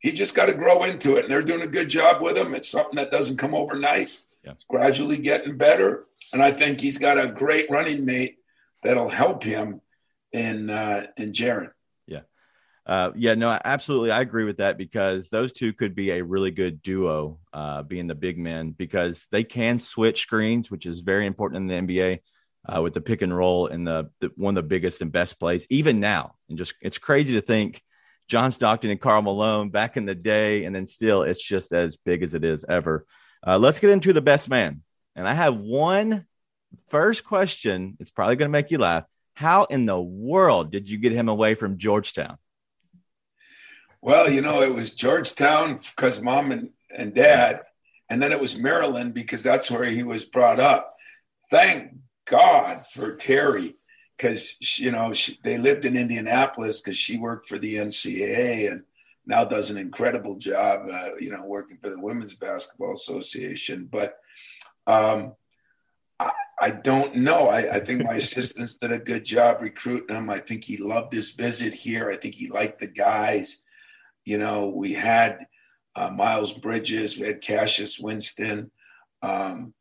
he 0.00 0.12
just 0.12 0.34
got 0.34 0.46
to 0.46 0.54
grow 0.54 0.82
into 0.84 1.16
it, 1.16 1.24
and 1.24 1.32
they're 1.32 1.42
doing 1.42 1.62
a 1.62 1.66
good 1.66 1.88
job 1.88 2.22
with 2.22 2.36
him. 2.36 2.54
It's 2.54 2.68
something 2.68 2.96
that 2.96 3.10
doesn't 3.10 3.36
come 3.36 3.54
overnight. 3.54 4.08
Yeah. 4.42 4.52
It's 4.52 4.64
gradually 4.64 5.18
getting 5.18 5.56
better, 5.56 6.04
and 6.32 6.42
I 6.42 6.50
think 6.50 6.80
he's 6.80 6.98
got 6.98 7.22
a 7.22 7.28
great 7.28 7.70
running 7.70 8.04
mate 8.04 8.38
that'll 8.82 9.10
help 9.10 9.44
him 9.44 9.82
in 10.32 10.70
uh, 10.70 11.06
in 11.18 11.32
Jaren. 11.32 11.72
Yeah, 12.06 12.22
uh, 12.86 13.10
yeah, 13.14 13.34
no, 13.34 13.58
absolutely, 13.62 14.10
I 14.10 14.22
agree 14.22 14.44
with 14.44 14.56
that 14.56 14.78
because 14.78 15.28
those 15.28 15.52
two 15.52 15.74
could 15.74 15.94
be 15.94 16.10
a 16.12 16.24
really 16.24 16.50
good 16.50 16.80
duo, 16.80 17.38
uh, 17.52 17.82
being 17.82 18.06
the 18.06 18.14
big 18.14 18.38
men 18.38 18.70
because 18.70 19.26
they 19.30 19.44
can 19.44 19.78
switch 19.78 20.22
screens, 20.22 20.70
which 20.70 20.86
is 20.86 21.00
very 21.00 21.26
important 21.26 21.70
in 21.70 21.86
the 21.86 21.94
NBA. 21.94 22.20
Uh, 22.68 22.82
with 22.82 22.92
the 22.92 23.00
pick 23.00 23.22
and 23.22 23.34
roll 23.34 23.68
and 23.68 23.86
the, 23.86 24.10
the 24.20 24.30
one 24.36 24.54
of 24.54 24.62
the 24.62 24.68
biggest 24.68 25.00
and 25.00 25.10
best 25.10 25.40
plays, 25.40 25.66
even 25.70 25.98
now, 25.98 26.34
and 26.50 26.58
just 26.58 26.74
it's 26.82 26.98
crazy 26.98 27.32
to 27.32 27.40
think 27.40 27.82
John 28.30 28.52
Stockton 28.52 28.90
and 28.90 29.00
Karl 29.00 29.22
Malone 29.22 29.70
back 29.70 29.96
in 29.96 30.04
the 30.04 30.14
day, 30.14 30.64
and 30.64 30.74
then 30.74 30.86
still 30.86 31.22
it's 31.22 31.42
just 31.42 31.72
as 31.72 31.96
big 31.96 32.22
as 32.22 32.32
it 32.32 32.44
is 32.44 32.64
ever. 32.68 33.04
Uh, 33.44 33.58
let's 33.58 33.80
get 33.80 33.90
into 33.90 34.12
the 34.12 34.22
best 34.22 34.48
man. 34.48 34.82
And 35.16 35.26
I 35.26 35.34
have 35.34 35.58
one 35.58 36.26
first 36.88 37.24
question. 37.24 37.96
It's 37.98 38.12
probably 38.12 38.36
going 38.36 38.48
to 38.48 38.52
make 38.52 38.70
you 38.70 38.78
laugh. 38.78 39.04
How 39.34 39.64
in 39.64 39.84
the 39.84 40.00
world 40.00 40.70
did 40.70 40.88
you 40.88 40.96
get 40.96 41.10
him 41.10 41.28
away 41.28 41.54
from 41.54 41.76
Georgetown? 41.76 42.38
Well, 44.00 44.30
you 44.30 44.42
know, 44.42 44.62
it 44.62 44.74
was 44.74 44.94
Georgetown 44.94 45.78
because 45.78 46.22
mom 46.22 46.52
and, 46.52 46.70
and 46.96 47.12
dad, 47.12 47.62
and 48.08 48.22
then 48.22 48.30
it 48.30 48.40
was 48.40 48.56
Maryland 48.56 49.12
because 49.12 49.42
that's 49.42 49.70
where 49.72 49.84
he 49.84 50.04
was 50.04 50.24
brought 50.24 50.60
up. 50.60 50.94
Thank 51.50 51.94
God 52.26 52.86
for 52.86 53.16
Terri 53.16 53.74
because 54.20 54.78
you 54.78 54.92
know 54.92 55.12
she, 55.12 55.38
they 55.42 55.56
lived 55.56 55.84
in 55.84 55.96
Indianapolis 55.96 56.80
because 56.80 56.96
she 56.96 57.16
worked 57.16 57.46
for 57.46 57.58
the 57.58 57.76
NCAA 57.76 58.70
and 58.70 58.82
now 59.26 59.44
does 59.44 59.70
an 59.70 59.78
incredible 59.78 60.36
job, 60.36 60.88
uh, 60.92 61.10
you 61.18 61.30
know, 61.30 61.46
working 61.46 61.76
for 61.78 61.88
the 61.88 62.00
Women's 62.00 62.34
Basketball 62.34 62.94
Association. 62.94 63.88
But 63.90 64.16
um, 64.86 65.34
I, 66.18 66.30
I, 66.60 66.70
don't 66.70 67.14
know. 67.16 67.48
I, 67.48 67.76
I 67.76 67.80
think 67.80 68.02
my 68.02 68.14
assistants 68.16 68.76
did 68.76 68.92
a 68.92 68.98
good 68.98 69.24
job 69.24 69.58
recruiting 69.60 70.16
him. 70.16 70.30
I 70.30 70.38
think 70.38 70.64
he 70.64 70.78
loved 70.78 71.12
his 71.12 71.32
visit 71.32 71.74
here. 71.74 72.10
I 72.10 72.16
think 72.16 72.34
he 72.34 72.50
liked 72.50 72.80
the 72.80 72.88
guys. 72.88 73.62
You 74.24 74.38
know, 74.38 74.68
we 74.68 74.94
had 74.94 75.46
uh, 75.94 76.10
Miles 76.10 76.52
Bridges, 76.52 77.18
we 77.18 77.26
had 77.26 77.40
Cassius 77.40 77.98
Winston. 78.00 78.70
Um, 79.22 79.74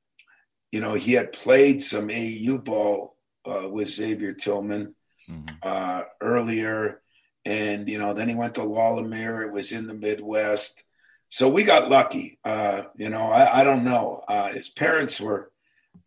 you 0.72 0.82
know, 0.82 0.94
he 0.94 1.14
had 1.14 1.32
played 1.32 1.82
some 1.82 2.10
AAU 2.10 2.64
ball 2.64 3.16
uh, 3.46 3.68
with 3.70 3.88
Xavier 3.88 4.34
Tillman 4.34 4.96
mm-hmm. 5.30 5.56
uh, 5.64 6.04
earlier. 6.22 7.02
And, 7.46 7.88
you 7.88 7.98
know, 7.98 8.14
then 8.14 8.30
he 8.30 8.36
went 8.36 8.56
to 8.56 8.64
La 8.64 8.92
Lumiere. 8.92 9.44
It 9.44 9.54
was 9.54 9.72
in 9.72 9.88
the 9.88 9.94
Midwest. 9.94 10.84
So 11.30 11.50
we 11.50 11.64
got 11.64 11.90
lucky. 11.90 12.40
Uh, 12.44 12.84
you 12.96 13.10
know, 13.10 13.32
I, 13.32 13.62
I 13.62 13.64
don't 13.64 13.84
know. 13.84 14.24
Uh, 14.28 14.52
his 14.52 14.70
parents 14.70 15.22
were 15.22 15.52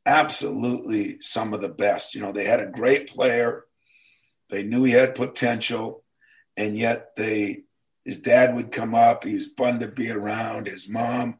absolutely 0.04 1.20
some 1.20 1.54
of 1.54 1.60
the 1.60 1.68
best. 1.68 2.14
You 2.14 2.20
know, 2.20 2.32
they 2.32 2.44
had 2.44 2.60
a 2.60 2.70
great 2.70 3.08
player. 3.08 3.64
They 4.50 4.62
knew 4.62 4.84
he 4.84 4.92
had 4.92 5.14
potential. 5.14 6.04
And 6.56 6.76
yet 6.76 7.16
they, 7.16 7.62
his 8.04 8.18
dad 8.18 8.54
would 8.54 8.72
come 8.72 8.94
up. 8.94 9.24
He 9.24 9.34
was 9.34 9.52
fun 9.52 9.80
to 9.80 9.88
be 9.88 10.10
around. 10.10 10.66
His 10.66 10.88
mom, 10.88 11.38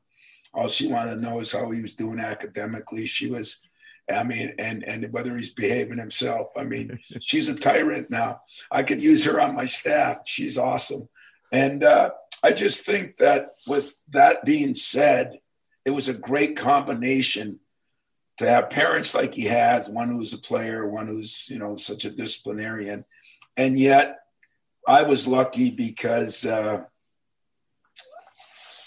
all 0.55 0.69
she 0.69 0.87
wanted 0.87 1.17
to 1.17 1.21
know 1.21 1.41
is 1.41 1.53
how 1.53 1.71
he 1.71 1.83
was 1.83 1.95
doing 1.95 2.21
academically. 2.21 3.07
She 3.07 3.29
was 3.29 3.61
I 4.11 4.25
mean, 4.25 4.53
and 4.59 4.83
and 4.85 5.13
whether 5.13 5.37
he's 5.37 5.53
behaving 5.53 5.99
himself. 5.99 6.49
I 6.57 6.65
mean, 6.65 6.99
she's 7.21 7.49
a 7.49 7.55
tyrant 7.55 8.11
now. 8.11 8.43
I 8.71 8.83
could 8.83 9.03
use 9.03 9.25
her 9.25 9.41
on 9.41 9.55
my 9.55 9.65
staff. 9.65 10.23
She's 10.25 10.59
awesome, 10.59 11.09
and 11.53 11.85
uh, 11.85 12.11
I 12.43 12.53
just 12.53 12.85
think 12.85 13.19
that 13.19 13.51
with 13.67 13.99
that 14.11 14.45
being 14.45 14.75
said, 14.75 15.39
it 15.85 15.91
was 15.91 16.09
a 16.09 16.15
great 16.15 16.57
combination 16.57 17.61
to 18.39 18.49
have 18.49 18.71
parents 18.71 19.15
like 19.15 19.35
he 19.35 19.45
has, 19.45 19.89
one 19.89 20.09
who's 20.09 20.33
a 20.33 20.39
player, 20.39 20.89
one 20.89 21.07
who's 21.07 21.49
you 21.49 21.59
know 21.59 21.77
such 21.77 22.05
a 22.05 22.11
disciplinarian, 22.11 23.05
and 23.57 23.79
yet 23.79 24.19
I 24.87 25.03
was 25.03 25.27
lucky 25.27 25.71
because. 25.71 26.45
Uh, 26.47 26.85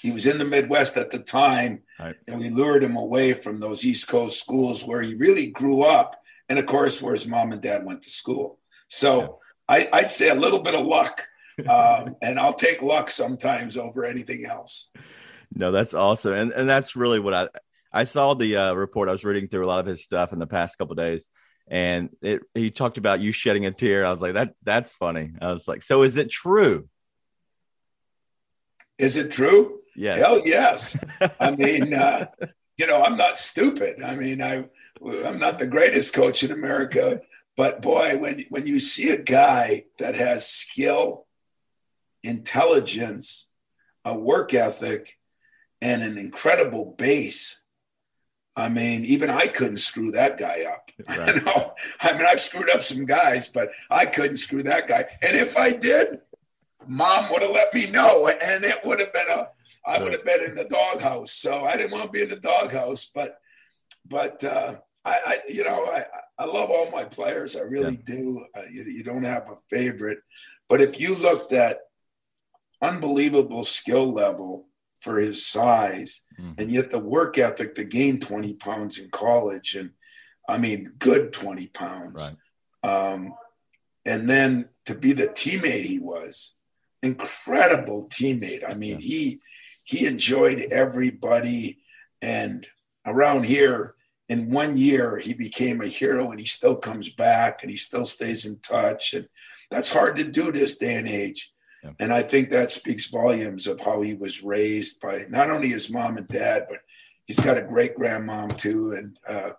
he 0.06 0.12
was 0.12 0.28
in 0.28 0.38
the 0.38 0.46
Midwest 0.46 0.98
at 0.98 1.10
the 1.10 1.18
time, 1.18 1.82
right. 2.00 2.16
and 2.28 2.40
we 2.40 2.52
lured 2.52 2.84
him 2.84 2.96
away 2.96 3.34
from 3.34 3.60
those 3.60 3.84
East 3.84 4.08
Coast 4.08 4.40
schools 4.40 4.86
where 4.86 5.02
he 5.02 5.16
really 5.16 5.48
grew 5.48 5.82
up, 5.82 6.22
and 6.48 6.60
of 6.60 6.68
course, 6.68 7.02
where 7.02 7.14
his 7.14 7.26
mom 7.26 7.52
and 7.52 7.62
dad 7.62 7.84
went 7.84 8.04
to 8.04 8.12
school. 8.12 8.60
So 8.88 9.40
yeah. 9.68 9.88
I, 9.92 10.02
would 10.02 10.12
say 10.12 10.30
a 10.30 10.36
little 10.36 10.62
bit 10.62 10.76
of 10.76 10.86
luck, 10.86 11.28
um, 11.68 12.18
and 12.22 12.40
I'll 12.40 12.54
take 12.54 12.84
luck 12.84 13.10
sometimes 13.10 13.78
over 13.78 14.06
anything 14.06 14.46
else. 14.46 14.92
No, 15.56 15.72
that's 15.72 15.96
awesome, 15.96 16.34
and 16.34 16.52
and 16.52 16.70
that's 16.70 16.96
really 16.96 17.20
what 17.20 17.34
I 17.34 17.48
I 17.92 18.04
saw 18.04 18.36
the 18.36 18.58
uh, 18.58 18.74
report. 18.74 19.10
I 19.10 19.14
was 19.14 19.26
reading 19.26 19.48
through 19.48 19.66
a 19.66 19.68
lot 19.68 19.80
of 19.80 19.88
his 19.88 20.04
stuff 20.04 20.34
in 20.34 20.40
the 20.40 20.46
past 20.46 20.78
couple 20.78 20.94
days, 20.94 21.26
and 21.68 22.10
it, 22.22 22.44
he 22.54 22.70
talked 22.70 23.00
about 23.00 23.22
you 23.22 23.32
shedding 23.32 23.66
a 23.66 23.72
tear. 23.72 24.06
I 24.06 24.12
was 24.12 24.22
like, 24.22 24.36
that 24.36 24.54
that's 24.62 24.94
funny. 24.94 25.32
I 25.42 25.52
was 25.52 25.68
like, 25.68 25.82
so 25.82 26.04
is 26.04 26.18
it 26.18 26.30
true? 26.30 26.90
Is 29.00 29.16
it 29.16 29.32
true? 29.32 29.80
Yeah. 29.96 30.18
Hell 30.18 30.42
yes. 30.46 30.98
I 31.40 31.52
mean, 31.56 31.94
uh, 31.94 32.28
you 32.78 32.88
know, 32.88 33.02
I'm 33.02 33.18
not 33.18 33.38
stupid. 33.38 34.02
I 34.02 34.16
mean, 34.16 34.42
I 34.42 34.66
I'm 35.25 35.40
not 35.40 35.60
the 35.60 35.68
greatest 35.68 36.14
coach 36.14 36.44
in 36.44 36.52
America, 36.52 37.22
but 37.56 37.82
boy, 37.82 38.18
when 38.18 38.46
when 38.50 38.68
you 38.68 38.80
see 38.80 39.10
a 39.12 39.22
guy 39.22 39.86
that 40.00 40.16
has 40.16 40.48
skill, 40.48 41.25
intelligence, 42.24 43.52
a 44.04 44.18
work 44.18 44.54
ethic, 44.54 45.18
and 45.82 46.04
an 46.04 46.18
incredible 46.18 46.96
base. 46.98 47.62
I 48.58 48.70
mean, 48.70 49.04
even 49.04 49.30
I 49.30 49.48
couldn't 49.48 49.78
screw 49.78 50.12
that 50.12 50.38
guy 50.38 50.64
up. 50.64 50.82
Right. 51.10 51.44
know? 51.44 51.74
I 52.00 52.14
mean, 52.14 52.25
I've 52.25 52.40
screwed 52.40 52.70
up 52.70 52.82
some 52.82 53.06
guys, 53.06 53.50
but 53.50 53.70
I 53.92 54.06
couldn't 54.06 54.38
screw 54.38 54.64
that 54.64 54.88
guy. 54.88 55.06
And 55.22 55.36
if 55.36 55.58
I 55.58 55.72
did, 55.74 56.22
mom 56.88 57.30
would 57.32 57.42
have 57.42 57.52
let 57.52 57.74
me 57.74 57.92
know, 57.92 58.28
and 58.30 58.64
it 58.64 58.80
would 58.86 59.02
have 59.02 59.12
been 59.12 59.28
a 59.30 59.50
I 59.86 60.01
would 60.01 60.13
have 60.13 60.25
been 60.25 60.44
in 60.44 60.56
the 60.56 60.65
doghouse. 60.65 61.32
So 61.34 61.63
I 61.65 61.77
didn't 61.77 61.92
want 61.92 62.06
to 62.06 62.10
be 62.12 62.24
in 62.24 62.30
the 62.30 62.39
doghouse, 62.39 63.10
but 63.13 63.38
but 64.08 64.44
uh, 64.44 64.75
I, 65.04 65.20
I, 65.25 65.39
you 65.48 65.63
know 65.63 65.86
I 65.86 66.06
I 66.38 66.46
love 66.46 66.70
all 66.70 66.92
my 66.92 67.06
players. 67.06 67.56
I 67.56 67.62
really 67.62 67.94
yeah. 67.94 68.15
do. 68.15 68.46
Uh, 68.56 68.62
you, 68.72 68.84
you 68.84 69.04
don't 69.04 69.24
have 69.24 69.50
a 69.50 69.58
favorite, 69.70 70.20
but 70.68 70.82
if 70.82 71.00
you 71.00 71.15
looked 71.15 71.54
at 71.54 71.77
unbelievable 72.82 73.63
skill 73.63 74.12
level 74.12 74.68
for 74.96 75.18
his 75.18 75.46
size, 75.46 76.24
mm. 76.39 76.60
and 76.60 76.70
yet 76.72 76.92
the 76.92 77.00
work 77.00 77.38
ethic 77.38 77.75
to 77.75 77.84
gain 77.84 78.20
twenty 78.20 78.54
pounds 78.54 78.98
in 78.98 79.10
college, 79.10 79.75
and 79.75 79.92
I 80.48 80.58
mean 80.58 80.94
good 80.98 81.32
twenty 81.32 81.68
pounds. 81.68 82.32
Right. 82.84 83.13
Um, 83.13 83.34
and 84.06 84.30
then 84.30 84.70
to 84.86 84.94
be 84.94 85.13
the 85.13 85.27
teammate 85.27 85.86
he 85.86 86.00
was, 86.00 86.54
incredible 87.01 88.08
teammate. 88.08 88.63
I 88.68 88.75
mean, 88.75 89.00
yeah. 89.00 89.08
he 89.08 89.39
he 89.86 90.06
enjoyed 90.08 90.60
everybody, 90.72 91.80
and 92.22 92.68
around 93.06 93.46
here 93.46 93.96
in 94.27 94.50
one 94.50 94.75
year 94.75 95.18
he 95.18 95.34
became 95.34 95.80
a 95.82 95.88
hero, 95.88 96.32
and 96.32 96.39
he 96.39 96.46
still 96.46 96.75
comes 96.75 97.10
back 97.10 97.62
and 97.62 97.72
he 97.72 97.77
still 97.77 98.06
stays 98.06 98.46
in 98.46 98.60
touch, 98.60 99.13
and 99.13 99.27
that's 99.72 99.94
hard 99.94 100.15
to 100.18 100.24
do 100.24 100.51
this 100.51 100.77
day 100.77 100.96
and 100.96 101.08
age. 101.08 101.54
Yeah. 101.84 101.92
And 102.00 102.12
I 102.12 102.24
think 102.24 102.50
that 102.50 102.72
speaks 102.72 103.08
volumes 103.08 103.68
of 103.68 103.80
how 103.80 104.01
he 104.01 104.15
was 104.15 104.44
raised 104.44 105.00
by 105.00 105.27
not 105.30 105.51
only 105.51 105.70
his 105.70 105.89
mom 105.89 106.18
and 106.18 106.27
dad, 106.27 106.65
but 106.68 106.80
he's 107.25 107.39
got 107.39 107.60
a 107.60 107.63
great 107.63 107.96
grandmom 107.96 108.58
too, 108.58 108.94
and 108.94 109.20
uh, 109.30 109.51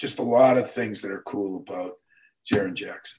just 0.00 0.18
a 0.18 0.22
lot 0.22 0.58
of 0.58 0.70
things 0.70 1.02
that 1.02 1.12
are 1.12 1.22
cool 1.22 1.64
about 1.66 1.92
Jaren 2.50 2.74
Jackson. 2.74 3.18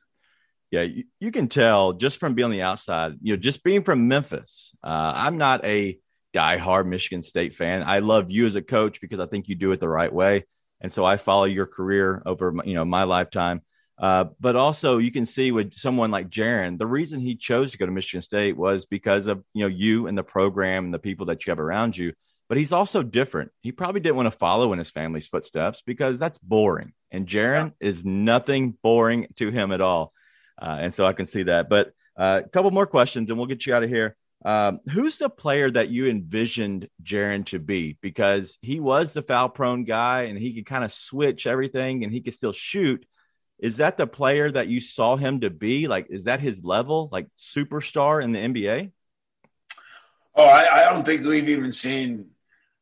Yeah, 0.71 0.81
you, 0.81 1.05
you, 1.19 1.31
can 1.31 1.47
tell 1.47 1.93
just 1.93 2.19
from 2.19 2.35
being 2.35 2.45
on 2.45 2.51
the 2.51 2.61
outside, 2.61 3.13
you 3.21 3.33
know, 3.33 3.39
just 3.39 3.63
being 3.63 3.81
from 3.81 4.07
Memphis. 4.07 4.75
Uh, 4.83 5.13
I'm 5.15 5.37
not 5.37 5.65
a 5.65 5.99
diehard 6.33 6.85
Michigan 6.87 7.21
State 7.21 7.55
fan. 7.55 7.83
I 7.83 7.99
love 7.99 8.31
you 8.31 8.45
as 8.45 8.55
a 8.55 8.61
coach 8.61 9.01
because 9.01 9.19
I 9.19 9.25
think 9.25 9.49
you 9.49 9.55
do 9.55 9.71
it 9.71 9.79
the 9.79 9.89
right 9.89 10.11
way, 10.11 10.45
and 10.81 10.91
so 10.91 11.05
I 11.05 11.17
follow 11.17 11.45
your 11.45 11.65
career 11.65 12.21
over 12.25 12.53
you 12.65 12.73
know 12.73 12.85
my 12.85 13.03
lifetime. 13.03 13.61
Uh, 13.97 14.25
but 14.39 14.55
also, 14.55 14.97
you 14.97 15.11
can 15.11 15.25
see 15.25 15.51
with 15.51 15.73
someone 15.73 16.09
like 16.09 16.29
Jaren, 16.29 16.77
the 16.77 16.87
reason 16.87 17.19
he 17.19 17.35
chose 17.35 17.71
to 17.71 17.77
go 17.77 17.85
to 17.85 17.91
Michigan 17.91 18.21
State 18.21 18.55
was 18.55 18.85
because 18.85 19.27
of 19.27 19.43
you 19.53 19.63
know 19.63 19.67
you 19.67 20.07
and 20.07 20.17
the 20.17 20.23
program 20.23 20.85
and 20.85 20.93
the 20.93 20.99
people 20.99 21.27
that 21.27 21.45
you 21.45 21.51
have 21.51 21.59
around 21.59 21.97
you. 21.97 22.13
But 22.47 22.57
he's 22.57 22.73
also 22.73 23.03
different. 23.03 23.51
He 23.61 23.71
probably 23.71 24.01
didn't 24.01 24.15
want 24.15 24.25
to 24.25 24.37
follow 24.37 24.73
in 24.73 24.79
his 24.79 24.89
family's 24.89 25.27
footsteps 25.27 25.83
because 25.85 26.17
that's 26.17 26.39
boring. 26.39 26.93
And 27.11 27.27
Jaren 27.27 27.73
yeah. 27.79 27.87
is 27.87 28.03
nothing 28.03 28.75
boring 28.81 29.27
to 29.35 29.51
him 29.51 29.71
at 29.71 29.81
all. 29.81 30.13
Uh, 30.59 30.77
and 30.81 30.93
so 30.93 31.05
I 31.05 31.13
can 31.13 31.27
see 31.27 31.43
that. 31.43 31.69
But 31.69 31.91
uh, 32.17 32.41
a 32.43 32.49
couple 32.49 32.71
more 32.71 32.87
questions 32.87 33.29
and 33.29 33.37
we'll 33.37 33.47
get 33.47 33.67
you 33.67 33.75
out 33.75 33.83
of 33.83 33.89
here. 33.89 34.15
Um, 34.45 34.79
who's 34.89 35.17
the 35.17 35.29
player 35.29 35.69
that 35.69 35.89
you 35.89 36.07
envisioned 36.07 36.87
Jaren 37.03 37.45
to 37.47 37.59
be? 37.59 37.97
Because 38.01 38.57
he 38.61 38.79
was 38.79 39.11
the 39.11 39.21
foul 39.21 39.49
prone 39.49 39.83
guy 39.83 40.23
and 40.23 40.39
he 40.39 40.53
could 40.53 40.65
kind 40.65 40.83
of 40.83 40.93
switch 40.93 41.45
everything 41.45 42.03
and 42.03 42.13
he 42.13 42.21
could 42.21 42.33
still 42.33 42.53
shoot. 42.53 43.05
Is 43.59 43.77
that 43.77 43.97
the 43.97 44.07
player 44.07 44.49
that 44.49 44.67
you 44.67 44.79
saw 44.79 45.17
him 45.17 45.41
to 45.41 45.49
be? 45.49 45.87
Like, 45.87 46.07
is 46.09 46.23
that 46.25 46.39
his 46.39 46.63
level, 46.63 47.09
like 47.11 47.27
superstar 47.37 48.23
in 48.23 48.31
the 48.31 48.39
NBA? 48.39 48.91
Oh, 50.35 50.47
I, 50.47 50.81
I 50.81 50.93
don't 50.93 51.05
think 51.05 51.25
we've 51.25 51.49
even 51.49 51.71
seen. 51.71 52.27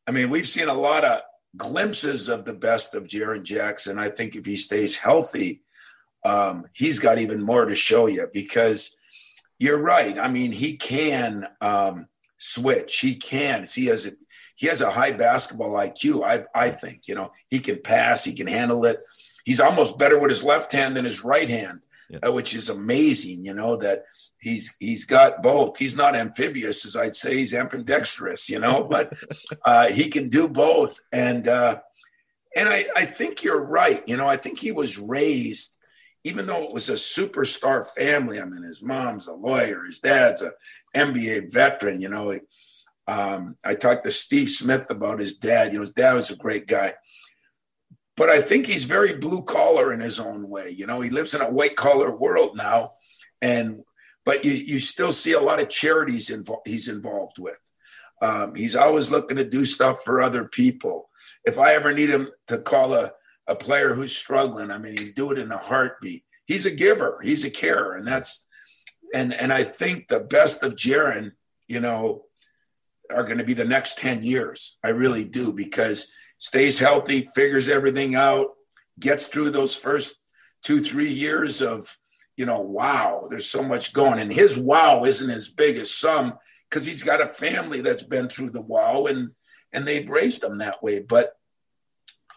I 0.05 0.11
mean, 0.11 0.29
we've 0.29 0.47
seen 0.47 0.67
a 0.67 0.73
lot 0.73 1.03
of 1.03 1.21
glimpses 1.55 2.29
of 2.29 2.45
the 2.45 2.53
best 2.53 2.93
of 2.93 3.07
Jaren 3.07 3.41
Jackson. 3.41 3.97
I 3.97 4.09
think 4.09 4.35
if 4.35 4.45
he 4.45 4.55
stays 4.55 4.95
healthy, 4.95 5.63
um, 6.23 6.65
he's 6.73 6.99
got 6.99 7.17
even 7.17 7.41
more 7.41 7.65
to 7.65 7.75
show 7.75 8.05
you 8.05 8.27
because 8.31 8.96
you're 9.59 9.81
right. 9.81 10.17
I 10.17 10.27
mean, 10.29 10.51
he 10.51 10.77
can 10.77 11.47
um, 11.61 12.07
switch. 12.37 12.99
He 12.99 13.15
can. 13.15 13.65
He 13.71 13.87
has 13.87 14.05
a 14.05 14.11
he 14.55 14.67
has 14.67 14.81
a 14.81 14.91
high 14.91 15.11
basketball 15.11 15.71
IQ. 15.71 16.23
I 16.23 16.45
I 16.53 16.69
think 16.69 17.07
you 17.07 17.15
know 17.15 17.31
he 17.47 17.59
can 17.59 17.81
pass. 17.81 18.23
He 18.23 18.33
can 18.33 18.47
handle 18.47 18.85
it. 18.85 18.99
He's 19.45 19.59
almost 19.59 19.97
better 19.97 20.19
with 20.19 20.29
his 20.29 20.43
left 20.43 20.71
hand 20.71 20.97
than 20.97 21.05
his 21.05 21.23
right 21.23 21.49
hand, 21.49 21.85
yeah. 22.09 22.19
uh, 22.27 22.31
which 22.31 22.53
is 22.53 22.69
amazing. 22.69 23.45
You 23.45 23.53
know 23.53 23.77
that 23.77 24.05
he's 24.39 24.75
he's 24.79 25.05
got 25.05 25.41
both. 25.41 25.77
He's 25.77 25.95
not 25.95 26.15
amphibious, 26.15 26.85
as 26.85 26.95
I'd 26.95 27.15
say. 27.15 27.35
He's 27.37 27.53
ambidextrous. 27.53 28.49
You 28.49 28.59
know, 28.59 28.83
but 28.89 29.13
uh, 29.65 29.87
he 29.87 30.09
can 30.09 30.29
do 30.29 30.47
both. 30.49 30.99
And 31.11 31.47
uh, 31.47 31.79
and 32.55 32.69
I 32.69 32.85
I 32.95 33.05
think 33.05 33.43
you're 33.43 33.67
right. 33.67 34.03
You 34.07 34.17
know, 34.17 34.27
I 34.27 34.37
think 34.37 34.59
he 34.59 34.71
was 34.71 34.97
raised 34.99 35.73
even 36.23 36.45
though 36.45 36.63
it 36.63 36.73
was 36.73 36.89
a 36.89 36.93
superstar 36.93 37.87
family, 37.87 38.39
I 38.39 38.45
mean, 38.45 38.63
his 38.63 38.81
mom's 38.81 39.27
a 39.27 39.33
lawyer, 39.33 39.85
his 39.85 39.99
dad's 39.99 40.41
a 40.41 40.51
NBA 40.95 41.51
veteran, 41.51 42.01
you 42.01 42.09
know. 42.09 42.37
Um, 43.07 43.55
I 43.63 43.75
talked 43.75 44.03
to 44.03 44.11
Steve 44.11 44.49
Smith 44.49 44.85
about 44.89 45.19
his 45.19 45.37
dad. 45.37 45.71
You 45.71 45.75
know, 45.75 45.81
his 45.81 45.93
dad 45.93 46.13
was 46.13 46.29
a 46.29 46.35
great 46.35 46.67
guy. 46.67 46.93
But 48.17 48.29
I 48.29 48.41
think 48.41 48.65
he's 48.65 48.85
very 48.85 49.15
blue 49.15 49.43
collar 49.43 49.93
in 49.93 49.99
his 49.99 50.19
own 50.19 50.49
way. 50.49 50.73
You 50.75 50.87
know, 50.87 51.01
he 51.01 51.09
lives 51.09 51.33
in 51.33 51.41
a 51.41 51.49
white 51.49 51.75
collar 51.75 52.15
world 52.15 52.57
now. 52.57 52.93
And, 53.41 53.83
but 54.25 54.43
you, 54.43 54.51
you 54.51 54.79
still 54.79 55.11
see 55.11 55.33
a 55.33 55.39
lot 55.39 55.61
of 55.61 55.69
charities 55.69 56.29
invo- 56.29 56.65
he's 56.65 56.89
involved 56.89 57.37
with. 57.37 57.59
Um, 58.21 58.55
he's 58.55 58.75
always 58.75 59.11
looking 59.11 59.37
to 59.37 59.47
do 59.47 59.63
stuff 59.63 60.01
for 60.03 60.21
other 60.21 60.45
people. 60.45 61.09
If 61.45 61.59
I 61.59 61.73
ever 61.73 61.93
need 61.93 62.09
him 62.09 62.29
to 62.47 62.57
call 62.57 62.95
a, 62.95 63.11
a 63.47 63.55
player 63.55 63.93
who's 63.93 64.15
struggling. 64.15 64.71
I 64.71 64.77
mean, 64.77 64.97
he'd 64.97 65.15
do 65.15 65.31
it 65.31 65.37
in 65.37 65.51
a 65.51 65.57
heartbeat. 65.57 66.23
He's 66.45 66.65
a 66.65 66.71
giver. 66.71 67.19
He's 67.23 67.45
a 67.45 67.49
carer, 67.49 67.95
and 67.95 68.07
that's 68.07 68.45
and 69.13 69.33
and 69.33 69.51
I 69.53 69.63
think 69.63 70.07
the 70.07 70.19
best 70.19 70.63
of 70.63 70.75
Jaren, 70.75 71.31
you 71.67 71.79
know, 71.79 72.25
are 73.09 73.23
going 73.23 73.37
to 73.37 73.43
be 73.43 73.53
the 73.53 73.65
next 73.65 73.97
ten 73.97 74.23
years. 74.23 74.77
I 74.83 74.89
really 74.89 75.25
do 75.25 75.53
because 75.53 76.11
stays 76.37 76.79
healthy, 76.79 77.27
figures 77.35 77.69
everything 77.69 78.15
out, 78.15 78.49
gets 78.99 79.27
through 79.27 79.51
those 79.51 79.75
first 79.75 80.17
two 80.63 80.79
three 80.79 81.11
years 81.11 81.61
of 81.61 81.97
you 82.37 82.45
know, 82.45 82.61
wow, 82.61 83.25
there's 83.29 83.49
so 83.49 83.63
much 83.63 83.93
going, 83.93 84.19
and 84.19 84.31
his 84.31 84.59
wow 84.59 85.03
isn't 85.03 85.31
as 85.31 85.49
big 85.49 85.75
as 85.77 85.91
some 85.91 86.35
because 86.69 86.85
he's 86.85 87.03
got 87.03 87.21
a 87.21 87.27
family 87.27 87.81
that's 87.81 88.03
been 88.03 88.29
through 88.29 88.51
the 88.51 88.61
wow 88.61 89.05
and 89.05 89.31
and 89.73 89.85
they've 89.85 90.09
raised 90.09 90.43
him 90.43 90.59
that 90.59 90.81
way, 90.81 90.99
but 91.01 91.36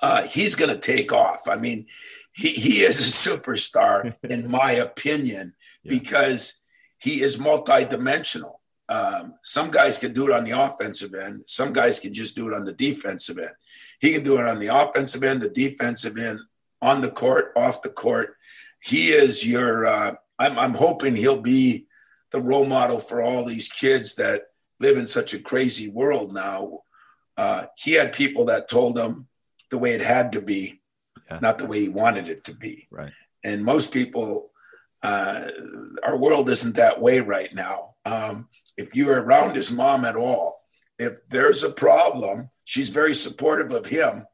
uh, 0.03 0.23
he's 0.23 0.55
going 0.55 0.71
to 0.71 0.79
take 0.79 1.13
off. 1.13 1.49
I 1.49 1.57
mean, 1.57 1.87
he, 2.33 2.49
he 2.49 2.81
is 2.81 3.01
a 3.01 3.31
superstar, 3.31 4.15
in 4.29 4.51
my 4.51 4.73
opinion, 4.73 5.55
yeah. 5.83 5.91
because 5.91 6.55
he 6.99 7.23
is 7.23 7.39
multidimensional. 7.39 8.57
Um, 8.89 9.35
some 9.43 9.71
guys 9.71 9.99
can 9.99 10.13
do 10.13 10.27
it 10.27 10.33
on 10.33 10.45
the 10.45 10.61
offensive 10.61 11.15
end. 11.15 11.45
Some 11.47 11.73
guys 11.73 12.01
can 12.01 12.13
just 12.13 12.35
do 12.35 12.49
it 12.49 12.55
on 12.55 12.65
the 12.65 12.73
defensive 12.73 13.39
end. 13.39 13.55
He 14.01 14.13
can 14.13 14.25
do 14.25 14.39
it 14.39 14.47
on 14.47 14.59
the 14.59 14.67
offensive 14.69 15.23
end, 15.23 15.43
the 15.43 15.51
defensive 15.51 16.19
end, 16.19 16.41
on 16.83 17.01
the 17.01 17.11
court, 17.11 17.53
off 17.57 17.83
the 17.83 17.91
court. 17.91 18.37
He 18.83 19.11
is 19.13 19.47
your. 19.47 19.87
Uh, 19.87 20.15
I'm, 20.39 20.59
I'm 20.59 20.75
hoping 20.75 21.15
he'll 21.15 21.41
be 21.41 21.87
the 22.33 22.41
role 22.41 22.67
model 22.67 22.99
for 22.99 23.23
all 23.23 23.45
these 23.45 23.69
kids 23.69 24.15
that 24.17 24.45
live 24.81 24.97
in 24.97 25.07
such 25.07 25.35
a 25.35 25.39
crazy 25.39 25.89
world 25.89 26.33
now. 26.33 26.81
Uh, 27.37 27.67
he 27.77 27.93
had 27.93 28.13
people 28.13 28.47
that 28.47 28.69
told 28.69 28.99
him 28.99 29.29
the 29.71 29.79
way 29.79 29.95
it 29.95 30.03
had 30.03 30.33
to 30.33 30.41
be, 30.41 30.81
yeah. 31.31 31.39
not 31.41 31.59
the 31.59 31.67
way 31.67 31.81
he 31.81 31.89
wanted 31.89 32.29
it 32.29 32.45
to 32.45 32.55
be. 32.55 32.89
Right. 32.91 33.13
And 33.43 33.65
most 33.65 33.93
people, 33.93 34.51
uh, 35.03 35.43
our 36.03 36.19
world 36.19 36.51
isn't 36.51 36.77
that 36.77 37.01
way 37.01 37.21
right 37.21 37.55
now. 37.55 37.95
Um, 38.05 38.49
if 38.77 38.95
you're 38.95 39.23
around 39.23 39.57
his 39.57 39.71
mom 39.71 40.05
at 40.05 40.17
all, 40.17 40.61
if 40.99 41.27
there's 41.29 41.65
a 41.65 41.71
problem, 41.71 42.51
she's 42.65 42.91
very 42.91 43.15
supportive 43.15 43.73
of 43.73 43.87
him, 43.87 44.27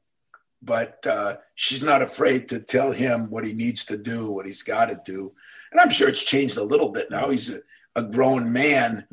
but 0.63 1.07
uh, 1.07 1.37
she's 1.55 1.83
not 1.83 2.03
afraid 2.03 2.49
to 2.49 2.61
tell 2.61 2.93
him 2.93 3.31
what 3.31 3.45
he 3.47 3.53
needs 3.53 3.85
to 3.85 3.97
do, 3.97 4.33
what 4.33 4.47
he's 4.47 4.63
got 4.63 4.87
to 4.87 5.01
do. 5.05 5.33
And 5.71 5.81
I'm 5.81 5.91
sure 5.91 6.09
it's 6.09 6.25
changed 6.25 6.57
a 6.57 6.65
little 6.65 6.89
bit 6.89 7.11
now. 7.11 7.31
He's 7.31 7.51
a, 7.51 7.61
a 7.95 8.03
grown 8.03 8.53
man, 8.53 9.07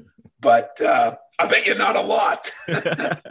but 0.43 0.79
uh, 0.82 1.15
I 1.39 1.47
bet 1.47 1.65
you 1.65 1.75
not 1.75 1.95
a 1.95 2.01
lot. 2.01 2.51
yeah, 2.67 3.27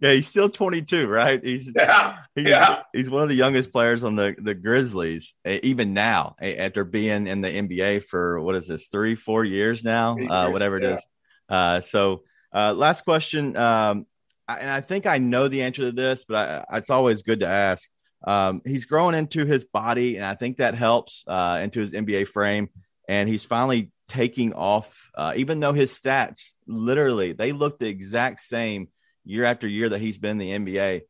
he's 0.00 0.26
still 0.26 0.48
22, 0.48 1.06
right? 1.06 1.42
He's 1.44 1.70
yeah, 1.74 2.18
he's, 2.34 2.48
yeah. 2.48 2.82
He's 2.92 3.10
one 3.10 3.22
of 3.22 3.28
the 3.28 3.34
youngest 3.34 3.70
players 3.70 4.02
on 4.02 4.16
the 4.16 4.34
the 4.38 4.54
Grizzlies, 4.54 5.34
even 5.44 5.94
now 5.94 6.34
after 6.40 6.84
being 6.84 7.26
in 7.26 7.40
the 7.40 7.48
NBA 7.48 8.04
for 8.04 8.40
what 8.40 8.56
is 8.56 8.66
this 8.66 8.86
three, 8.86 9.14
four 9.14 9.44
years 9.44 9.84
now, 9.84 10.16
uh, 10.18 10.50
whatever 10.50 10.78
it 10.78 10.84
yeah. 10.84 10.94
is. 10.94 11.06
Uh, 11.48 11.80
so, 11.80 12.22
uh, 12.52 12.74
last 12.74 13.04
question, 13.04 13.56
um, 13.56 14.06
and 14.48 14.68
I 14.68 14.80
think 14.80 15.06
I 15.06 15.18
know 15.18 15.48
the 15.48 15.62
answer 15.62 15.82
to 15.82 15.92
this, 15.92 16.24
but 16.26 16.66
I, 16.70 16.78
it's 16.78 16.90
always 16.90 17.22
good 17.22 17.40
to 17.40 17.48
ask. 17.48 17.88
Um, 18.26 18.62
he's 18.64 18.86
growing 18.86 19.14
into 19.14 19.44
his 19.44 19.64
body, 19.64 20.16
and 20.16 20.24
I 20.26 20.34
think 20.34 20.56
that 20.56 20.74
helps 20.74 21.22
uh, 21.28 21.60
into 21.62 21.80
his 21.80 21.92
NBA 21.92 22.28
frame. 22.28 22.68
And 23.08 23.28
he's 23.28 23.44
finally 23.44 23.92
taking 24.08 24.52
off, 24.52 25.10
uh, 25.14 25.32
even 25.36 25.60
though 25.60 25.72
his 25.72 25.92
stats 25.92 26.52
literally 26.66 27.32
they 27.32 27.52
look 27.52 27.78
the 27.78 27.88
exact 27.88 28.40
same 28.40 28.88
year 29.24 29.44
after 29.44 29.66
year 29.66 29.88
that 29.88 30.00
he's 30.00 30.18
been 30.18 30.40
in 30.40 30.64
the 30.64 30.72
NBA. 30.72 31.02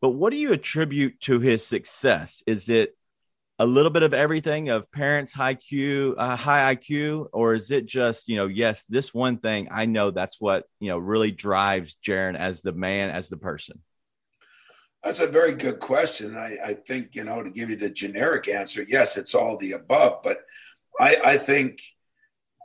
But 0.00 0.10
what 0.10 0.30
do 0.30 0.36
you 0.36 0.52
attribute 0.52 1.20
to 1.20 1.40
his 1.40 1.66
success? 1.66 2.42
Is 2.46 2.68
it 2.68 2.96
a 3.58 3.66
little 3.66 3.90
bit 3.90 4.02
of 4.02 4.12
everything 4.12 4.68
of 4.68 4.90
parents 4.90 5.32
high 5.32 5.54
Q, 5.54 6.14
uh, 6.18 6.36
high 6.36 6.74
IQ, 6.74 7.28
or 7.32 7.54
is 7.54 7.70
it 7.70 7.86
just 7.86 8.28
you 8.28 8.36
know, 8.36 8.46
yes, 8.46 8.84
this 8.88 9.14
one 9.14 9.38
thing 9.38 9.68
I 9.70 9.86
know 9.86 10.10
that's 10.10 10.40
what 10.40 10.64
you 10.80 10.90
know 10.90 10.98
really 10.98 11.30
drives 11.30 11.96
Jaren 12.04 12.36
as 12.36 12.62
the 12.62 12.72
man, 12.72 13.10
as 13.10 13.28
the 13.28 13.36
person. 13.36 13.80
That's 15.02 15.20
a 15.20 15.26
very 15.26 15.54
good 15.54 15.80
question. 15.80 16.36
I, 16.36 16.56
I 16.64 16.74
think 16.74 17.14
you 17.14 17.24
know 17.24 17.42
to 17.42 17.50
give 17.50 17.70
you 17.70 17.76
the 17.76 17.90
generic 17.90 18.48
answer, 18.48 18.84
yes, 18.86 19.16
it's 19.16 19.34
all 19.34 19.56
the 19.56 19.72
above. 19.72 20.22
But 20.22 20.38
I, 20.98 21.16
I 21.24 21.38
think 21.38 21.80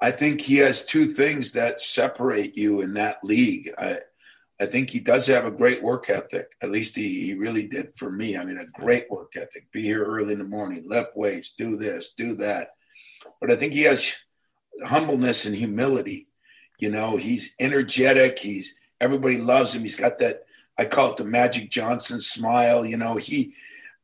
I 0.01 0.11
think 0.11 0.41
he 0.41 0.57
has 0.57 0.85
two 0.85 1.07
things 1.07 1.51
that 1.53 1.81
separate 1.81 2.55
you 2.55 2.81
in 2.81 2.93
that 2.93 3.23
league. 3.23 3.69
I, 3.77 3.99
I 4.61 4.65
think 4.65 4.89
he 4.89 4.99
does 4.99 5.27
have 5.27 5.45
a 5.45 5.51
great 5.51 5.83
work 5.83 6.09
ethic. 6.09 6.53
At 6.61 6.71
least 6.71 6.95
he, 6.95 7.25
he 7.25 7.33
really 7.33 7.67
did 7.67 7.95
for 7.95 8.09
me. 8.11 8.37
I 8.37 8.45
mean, 8.45 8.57
a 8.57 8.79
great 8.79 9.09
work 9.09 9.33
ethic. 9.35 9.71
Be 9.71 9.81
here 9.81 10.03
early 10.03 10.33
in 10.33 10.39
the 10.39 10.45
morning, 10.45 10.83
lift 10.87 11.15
weights, 11.15 11.53
do 11.57 11.77
this, 11.77 12.13
do 12.13 12.35
that. 12.37 12.69
but 13.41 13.51
I 13.51 13.55
think 13.55 13.73
he 13.73 13.83
has 13.83 14.15
humbleness 14.85 15.45
and 15.45 15.55
humility. 15.55 16.27
You 16.79 16.91
know, 16.91 17.17
he's 17.17 17.55
energetic. 17.59 18.39
He's 18.39 18.79
everybody 19.01 19.37
loves 19.37 19.75
him. 19.75 19.81
He's 19.81 19.97
got 19.97 20.19
that 20.19 20.43
I 20.77 20.85
call 20.85 21.11
it 21.11 21.17
the 21.17 21.25
Magic 21.25 21.69
Johnson 21.69 22.21
smile. 22.21 22.85
You 22.85 22.97
know, 22.97 23.17
he 23.17 23.53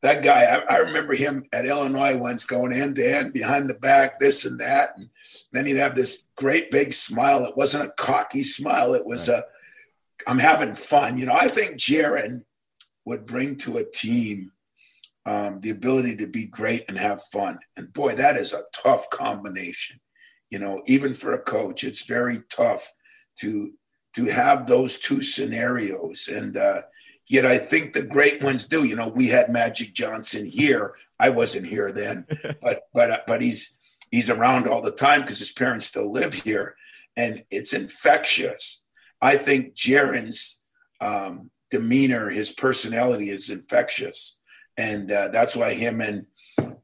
that 0.06 0.24
guy. 0.24 0.44
I, 0.44 0.76
I 0.76 0.78
remember 0.80 1.16
him 1.16 1.46
at 1.52 1.66
Illinois 1.66 2.16
once 2.16 2.46
going 2.46 2.72
end 2.72 2.96
to 2.98 3.18
end, 3.18 3.34
behind 3.34 3.70
the 3.70 3.74
back, 3.74 4.20
this 4.20 4.46
and 4.46 4.60
that, 4.60 4.92
and 4.96 5.10
then 5.52 5.66
he'd 5.66 5.78
have 5.78 5.96
this 5.96 6.28
great 6.36 6.70
big 6.70 6.94
smile. 6.94 7.44
It 7.46 7.58
wasn't 7.58 7.90
a 7.90 7.94
cocky 7.98 8.44
smile. 8.44 8.94
It 8.94 9.06
was 9.06 9.30
a 9.30 9.46
I'm 10.28 10.40
having 10.40 10.76
fun. 10.76 11.18
You 11.18 11.26
know, 11.26 11.34
I 11.34 11.48
think 11.48 11.78
Jaren 11.78 12.44
would 13.06 13.26
bring 13.26 13.58
to 13.58 13.78
a 13.78 13.84
team 13.84 14.52
um, 15.26 15.60
the 15.62 15.72
ability 15.72 16.16
to 16.18 16.28
be 16.28 16.46
great 16.46 16.86
and 16.88 16.98
have 16.98 17.24
fun. 17.24 17.58
And 17.76 17.92
boy, 17.92 18.14
that 18.16 18.38
is 18.38 18.54
a 18.54 18.64
tough 18.74 19.10
combination. 19.10 20.00
You 20.52 20.60
know, 20.60 20.84
even 20.86 21.16
for 21.16 21.34
a 21.34 21.42
coach, 21.42 21.84
it's 21.84 22.06
very 22.06 22.44
tough 22.50 22.94
to 23.40 23.74
to 24.14 24.26
have 24.26 24.68
those 24.68 25.00
two 25.00 25.22
scenarios. 25.22 26.30
And 26.32 26.56
uh, 26.56 26.84
yet, 27.28 27.46
I 27.46 27.58
think 27.58 27.94
the 27.94 28.06
great 28.06 28.42
ones 28.42 28.66
do. 28.68 28.84
You 28.84 28.96
know, 28.96 29.08
we 29.08 29.30
had 29.30 29.50
Magic 29.50 29.94
Johnson 29.94 30.46
here. 30.46 30.96
I 31.20 31.30
wasn't 31.30 31.68
here 31.68 31.92
then, 31.92 32.26
but 32.62 32.84
but 32.94 33.12
uh, 33.12 33.20
but 33.28 33.42
he's 33.42 33.78
he's 34.12 34.30
around 34.30 34.68
all 34.68 34.82
the 34.82 34.92
time 34.92 35.22
because 35.22 35.40
his 35.40 35.52
parents 35.52 35.86
still 35.86 36.12
live 36.12 36.34
here, 36.34 36.76
and 37.16 37.44
it's 37.50 37.74
infectious. 37.74 38.84
I 39.22 39.38
think 39.38 39.76
Jaren's 39.76 40.62
um, 41.02 41.50
demeanor, 41.72 42.30
his 42.30 42.52
personality 42.52 43.30
is 43.30 43.50
infectious, 43.50 44.38
and 44.78 45.12
uh, 45.12 45.30
that's 45.30 45.56
why 45.56 45.74
him 45.74 46.02
and 46.02 46.26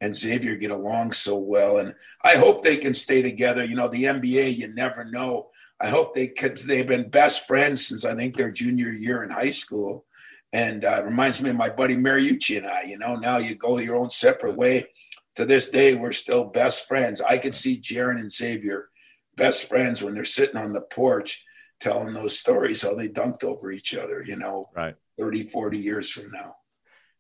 and 0.02 0.16
Xavier 0.16 0.56
get 0.56 0.72
along 0.72 1.12
so 1.12 1.38
well. 1.38 1.78
And 1.78 1.94
I 2.24 2.36
hope 2.36 2.64
they 2.64 2.78
can 2.78 2.94
stay 2.94 3.22
together. 3.22 3.64
You 3.64 3.76
know, 3.76 3.88
the 3.88 4.06
NBA, 4.06 4.58
you 4.58 4.74
never 4.74 5.06
know. 5.06 5.50
I 5.80 5.88
hope 5.88 6.14
they 6.14 6.28
could. 6.28 6.58
They've 6.58 6.88
been 6.88 7.10
best 7.10 7.48
friends 7.48 7.88
since 7.88 8.06
I 8.06 8.16
think 8.16 8.36
their 8.36 8.52
junior 8.52 8.92
year 8.92 9.24
in 9.24 9.30
high 9.30 9.52
school, 9.52 10.06
and 10.54 10.84
uh, 10.84 11.02
reminds 11.04 11.42
me 11.42 11.50
of 11.50 11.56
my 11.56 11.70
buddy 11.70 11.96
Mariucci 11.96 12.58
and 12.58 12.68
I. 12.68 12.84
You 12.84 12.98
know, 12.98 13.16
now 13.16 13.38
you 13.38 13.56
go 13.56 13.78
your 13.78 13.96
own 13.96 14.10
separate 14.10 14.58
way. 14.58 14.88
To 15.36 15.46
this 15.46 15.70
day, 15.70 15.96
we're 15.96 16.12
still 16.12 16.44
best 16.44 16.88
friends. 16.88 17.22
I 17.22 17.38
could 17.38 17.56
see 17.56 17.80
Jaren 17.80 18.20
and 18.20 18.32
Xavier 18.32 18.90
best 19.38 19.70
friends 19.70 20.04
when 20.04 20.14
they're 20.14 20.26
sitting 20.26 20.58
on 20.58 20.74
the 20.74 20.82
porch 20.82 21.46
telling 21.80 22.14
those 22.14 22.38
stories 22.38 22.82
how 22.82 22.96
they 22.96 23.08
dunked 23.08 23.44
over 23.44 23.72
each 23.72 23.96
other. 23.96 24.24
You 24.24 24.36
know, 24.36 24.70
right, 24.76 24.96
30, 25.18 25.44
40 25.44 25.78
years 25.78 26.10
from 26.10 26.32
now. 26.32 26.56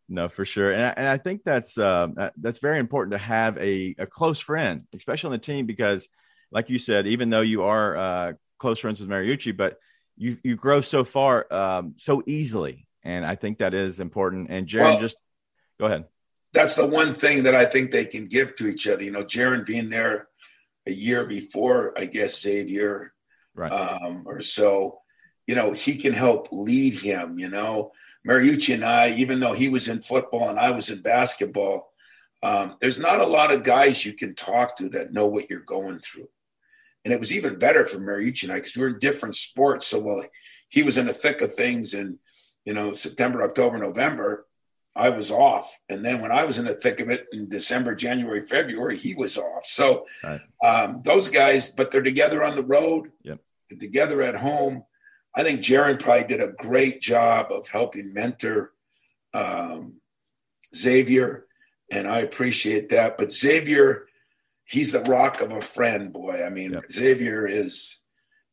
No, 0.09 0.27
for 0.27 0.43
sure, 0.43 0.73
and 0.73 0.83
I, 0.83 0.93
and 0.97 1.07
I 1.07 1.17
think 1.17 1.43
that's 1.45 1.77
uh, 1.77 2.29
that's 2.35 2.59
very 2.59 2.79
important 2.79 3.13
to 3.13 3.17
have 3.17 3.57
a, 3.57 3.95
a 3.97 4.05
close 4.05 4.41
friend, 4.41 4.83
especially 4.93 5.27
on 5.27 5.31
the 5.31 5.37
team, 5.37 5.65
because, 5.65 6.09
like 6.51 6.69
you 6.69 6.79
said, 6.79 7.07
even 7.07 7.29
though 7.29 7.41
you 7.41 7.63
are 7.63 7.95
uh, 7.95 8.33
close 8.59 8.79
friends 8.79 8.99
with 8.99 9.07
Mariucci, 9.07 9.55
but 9.55 9.77
you 10.17 10.37
you 10.43 10.57
grow 10.57 10.81
so 10.81 11.05
far 11.05 11.47
um, 11.49 11.95
so 11.97 12.21
easily, 12.25 12.87
and 13.03 13.25
I 13.25 13.35
think 13.35 13.59
that 13.59 13.73
is 13.73 13.99
important. 13.99 14.49
And 14.49 14.67
Jaren, 14.67 14.81
well, 14.81 14.99
just 14.99 15.17
go 15.79 15.85
ahead. 15.85 16.05
That's 16.53 16.75
the 16.75 16.87
one 16.87 17.13
thing 17.13 17.43
that 17.43 17.55
I 17.55 17.65
think 17.65 17.91
they 17.91 18.05
can 18.05 18.27
give 18.27 18.55
to 18.55 18.67
each 18.67 18.87
other. 18.87 19.03
You 19.03 19.11
know, 19.11 19.23
Jaren 19.23 19.65
being 19.65 19.89
there 19.89 20.27
a 20.85 20.91
year 20.91 21.27
before, 21.27 21.97
I 21.97 22.05
guess 22.05 22.41
Xavier, 22.41 23.13
right, 23.55 23.71
um, 23.71 24.23
or 24.25 24.41
so. 24.41 24.99
You 25.47 25.55
know, 25.55 25.73
he 25.73 25.97
can 25.97 26.13
help 26.13 26.47
lead 26.51 26.93
him. 26.93 27.39
You 27.39 27.49
know, 27.49 27.91
Mariucci 28.27 28.73
and 28.73 28.85
I, 28.85 29.09
even 29.11 29.39
though 29.39 29.53
he 29.53 29.69
was 29.69 29.87
in 29.87 30.01
football 30.01 30.49
and 30.49 30.59
I 30.59 30.71
was 30.71 30.89
in 30.89 31.01
basketball, 31.01 31.91
um, 32.43 32.75
there's 32.81 32.99
not 32.99 33.21
a 33.21 33.25
lot 33.25 33.53
of 33.53 33.63
guys 33.63 34.05
you 34.05 34.13
can 34.13 34.35
talk 34.35 34.77
to 34.77 34.89
that 34.89 35.13
know 35.13 35.27
what 35.27 35.49
you're 35.49 35.59
going 35.59 35.99
through. 35.99 36.29
And 37.03 37.13
it 37.13 37.19
was 37.19 37.33
even 37.33 37.57
better 37.57 37.85
for 37.85 37.97
Mariucci 37.97 38.43
and 38.43 38.51
I 38.51 38.55
because 38.55 38.75
we 38.75 38.83
were 38.83 38.89
in 38.89 38.99
different 38.99 39.35
sports. 39.35 39.87
So 39.87 39.99
while 39.99 40.23
he 40.69 40.83
was 40.83 40.97
in 40.97 41.07
the 41.07 41.13
thick 41.13 41.41
of 41.41 41.55
things 41.55 41.93
in, 41.93 42.19
you 42.65 42.73
know, 42.73 42.93
September, 42.93 43.43
October, 43.43 43.77
November, 43.77 44.45
I 44.95 45.09
was 45.09 45.31
off. 45.31 45.79
And 45.89 46.05
then 46.05 46.21
when 46.21 46.31
I 46.31 46.43
was 46.45 46.57
in 46.57 46.65
the 46.65 46.73
thick 46.73 46.99
of 46.99 47.09
it 47.09 47.27
in 47.31 47.47
December, 47.47 47.95
January, 47.95 48.45
February, 48.45 48.97
he 48.97 49.13
was 49.13 49.37
off. 49.37 49.65
So 49.65 50.05
right. 50.23 50.41
um, 50.63 51.01
those 51.03 51.29
guys, 51.29 51.69
but 51.69 51.91
they're 51.91 52.01
together 52.01 52.43
on 52.43 52.55
the 52.55 52.63
road, 52.63 53.11
yep. 53.23 53.39
together 53.79 54.21
at 54.21 54.35
home. 54.35 54.83
I 55.33 55.43
think 55.43 55.61
Jaren 55.61 55.97
probably 55.97 56.27
did 56.27 56.41
a 56.41 56.51
great 56.51 56.99
job 56.99 57.47
of 57.51 57.69
helping 57.69 58.13
mentor 58.13 58.73
um, 59.33 60.01
Xavier, 60.75 61.45
and 61.89 62.05
I 62.05 62.19
appreciate 62.19 62.89
that. 62.89 63.17
But 63.17 63.31
Xavier, 63.31 64.07
he's 64.65 64.91
the 64.91 64.99
rock 65.03 65.39
of 65.39 65.51
a 65.51 65.61
friend, 65.61 66.11
boy. 66.11 66.43
I 66.43 66.49
mean, 66.49 66.73
yep. 66.73 66.91
Xavier 66.91 67.47
is, 67.47 68.00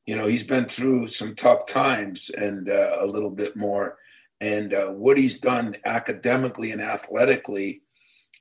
you 0.09 0.17
know, 0.17 0.27
he's 0.27 0.43
been 0.43 0.65
through 0.65 1.07
some 1.09 1.35
tough 1.35 1.67
times 1.67 2.31
and 2.31 2.71
uh, 2.71 2.97
a 3.01 3.05
little 3.05 3.31
bit 3.31 3.57
more. 3.57 3.99
And 4.41 4.73
uh, 4.73 4.87
what 4.93 5.19
he's 5.19 5.39
done 5.39 5.77
academically 5.85 6.71
and 6.71 6.81
athletically, 6.81 7.83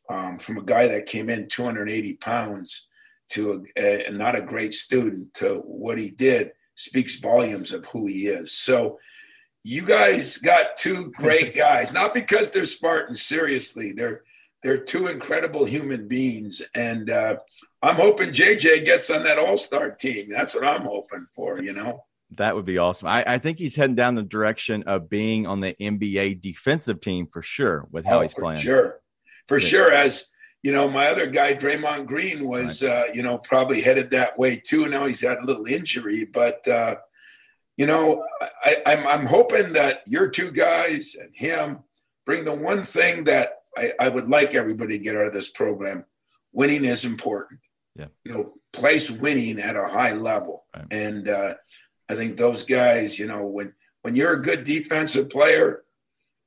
um, 0.10 0.38
from 0.38 0.58
a 0.58 0.64
guy 0.64 0.88
that 0.88 1.08
came 1.08 1.30
in 1.30 1.50
280 1.50 2.14
pounds 2.14 2.88
to 3.32 3.66
a, 3.76 4.08
a, 4.08 4.12
not 4.14 4.38
a 4.38 4.42
great 4.42 4.74
student 4.74 5.34
to 5.34 5.56
what 5.66 5.98
he 5.98 6.10
did 6.10 6.54
speaks 6.76 7.20
volumes 7.20 7.74
of 7.74 7.86
who 7.88 8.08
he 8.08 8.28
is. 8.28 8.54
So 8.54 8.98
you 9.66 9.86
guys 9.86 10.38
got 10.38 10.78
two 10.78 11.12
great 11.18 11.54
guys, 11.66 11.92
not 11.92 12.14
because 12.14 12.50
they're 12.50 12.64
Spartans, 12.64 13.22
seriously. 13.22 13.92
They're 13.92 14.24
they're 14.64 14.78
two 14.78 15.08
incredible 15.08 15.66
human 15.66 16.08
beings. 16.08 16.62
And 16.74 17.10
uh, 17.10 17.38
I'm 17.82 17.96
hoping 17.96 18.30
JJ 18.30 18.86
gets 18.86 19.10
on 19.12 19.24
that 19.24 19.38
all-star 19.38 19.92
team. 19.92 20.30
That's 20.30 20.56
what 20.56 20.66
I'm 20.66 20.82
hoping 20.82 21.28
for, 21.34 21.62
you 21.62 21.74
know. 21.74 22.06
That 22.32 22.56
would 22.56 22.66
be 22.66 22.78
awesome. 22.78 23.08
I, 23.08 23.24
I, 23.26 23.38
think 23.38 23.58
he's 23.58 23.76
heading 23.76 23.96
down 23.96 24.16
the 24.16 24.24
direction 24.24 24.84
of 24.84 25.10
being 25.10 25.48
on 25.48 25.62
the 25.62 25.74
NBA 25.80 26.42
defensive 26.42 27.00
team 27.00 27.26
for 27.28 27.42
sure 27.42 27.88
with 27.90 28.04
how 28.04 28.20
oh, 28.20 28.22
he's 28.22 28.34
playing. 28.34 28.60
Sure. 28.62 29.00
For 29.48 29.60
yeah. 29.60 29.68
sure. 29.68 29.94
As 29.94 30.30
you 30.62 30.74
know, 30.74 30.90
my 30.90 31.08
other 31.08 31.28
guy, 31.28 31.54
Draymond 31.54 32.08
Green, 32.08 32.46
was, 32.46 32.84
right. 32.84 32.92
uh, 32.92 33.04
you 33.14 33.24
know, 33.24 33.38
probably 33.38 33.82
headed 33.82 34.12
that 34.12 34.38
way 34.38 34.58
too. 34.58 34.90
Now 34.90 35.06
he's 35.06 35.22
had 35.22 35.38
a 35.38 35.46
little 35.46 35.66
injury, 35.68 36.26
but, 36.26 36.68
uh, 36.68 36.96
you 37.78 37.86
know, 37.86 38.26
I, 38.64 38.82
I'm, 38.86 39.08
I'm 39.08 39.26
hoping 39.26 39.74
that 39.74 40.02
your 40.08 40.28
two 40.28 40.52
guys 40.52 41.16
and 41.20 41.34
him 41.34 41.80
bring 42.26 42.44
the 42.44 42.54
one 42.54 42.84
thing 42.84 43.24
that 43.26 43.62
I, 43.78 43.94
I 44.00 44.10
would 44.10 44.28
like 44.28 44.56
everybody 44.56 44.98
to 44.98 45.04
get 45.04 45.16
out 45.16 45.28
of 45.28 45.34
this 45.34 45.50
program. 45.50 46.04
Winning 46.52 46.84
is 46.84 47.06
important. 47.06 47.62
Yeah. 47.98 48.08
You 48.24 48.32
know, 48.32 48.54
place 48.74 49.10
winning 49.10 49.60
at 49.60 49.76
a 49.76 49.88
high 49.88 50.14
level. 50.14 50.66
Right. 50.76 50.86
And 50.92 51.28
uh, 51.28 51.56
I 52.10 52.16
think 52.16 52.38
those 52.38 52.64
guys, 52.64 53.18
you 53.18 53.28
know, 53.28 53.46
when 53.46 53.74
when 54.04 54.16
you're 54.16 54.40
a 54.40 54.42
good 54.42 54.64
defensive 54.64 55.30
player 55.30 55.84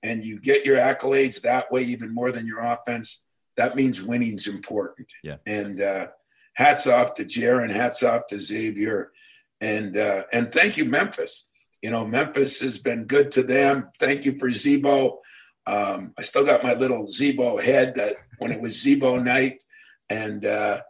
and 0.02 0.24
you 0.24 0.40
get 0.40 0.64
your 0.64 0.78
accolades 0.78 1.42
that 1.42 1.70
way, 1.70 1.82
even 1.82 2.14
more 2.14 2.32
than 2.32 2.46
your 2.46 2.64
offense, 2.64 3.24
that 3.56 3.76
means 3.76 4.02
winning's 4.02 4.46
important. 4.46 5.12
Yeah. 5.22 5.36
And 5.46 5.80
uh, 5.80 6.06
hats 6.54 6.86
off 6.86 7.14
to 7.14 7.24
Jaren, 7.24 7.72
hats 7.72 8.02
off 8.02 8.26
to 8.28 8.38
Xavier, 8.38 9.12
and 9.60 9.96
uh, 9.96 10.24
and 10.32 10.52
thank 10.52 10.76
you 10.76 10.84
Memphis. 10.84 11.48
You 11.82 11.90
know 11.90 12.06
Memphis 12.06 12.60
has 12.60 12.78
been 12.78 13.04
good 13.04 13.32
to 13.32 13.42
them. 13.42 13.90
Thank 13.98 14.24
you 14.24 14.38
for 14.38 14.50
Z-Bo. 14.52 15.20
Um, 15.66 16.12
I 16.18 16.22
still 16.22 16.44
got 16.44 16.62
my 16.62 16.74
little 16.74 17.08
Z-Bo 17.08 17.58
head 17.58 17.94
that 17.96 18.16
when 18.38 18.52
it 18.52 18.60
was 18.60 18.80
Z-Bo 18.80 19.18
night, 19.18 19.62
and 20.08 20.44
uh, 20.44 20.80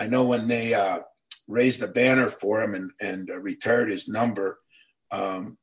I 0.00 0.06
know 0.06 0.24
when 0.24 0.48
they 0.48 0.74
uh, 0.74 1.00
raised 1.46 1.80
the 1.80 1.88
banner 1.88 2.28
for 2.28 2.62
him 2.62 2.74
and 2.74 2.90
and 3.00 3.30
uh, 3.30 3.38
retired 3.38 3.90
his 3.90 4.08
number. 4.08 4.58
Um, 5.10 5.58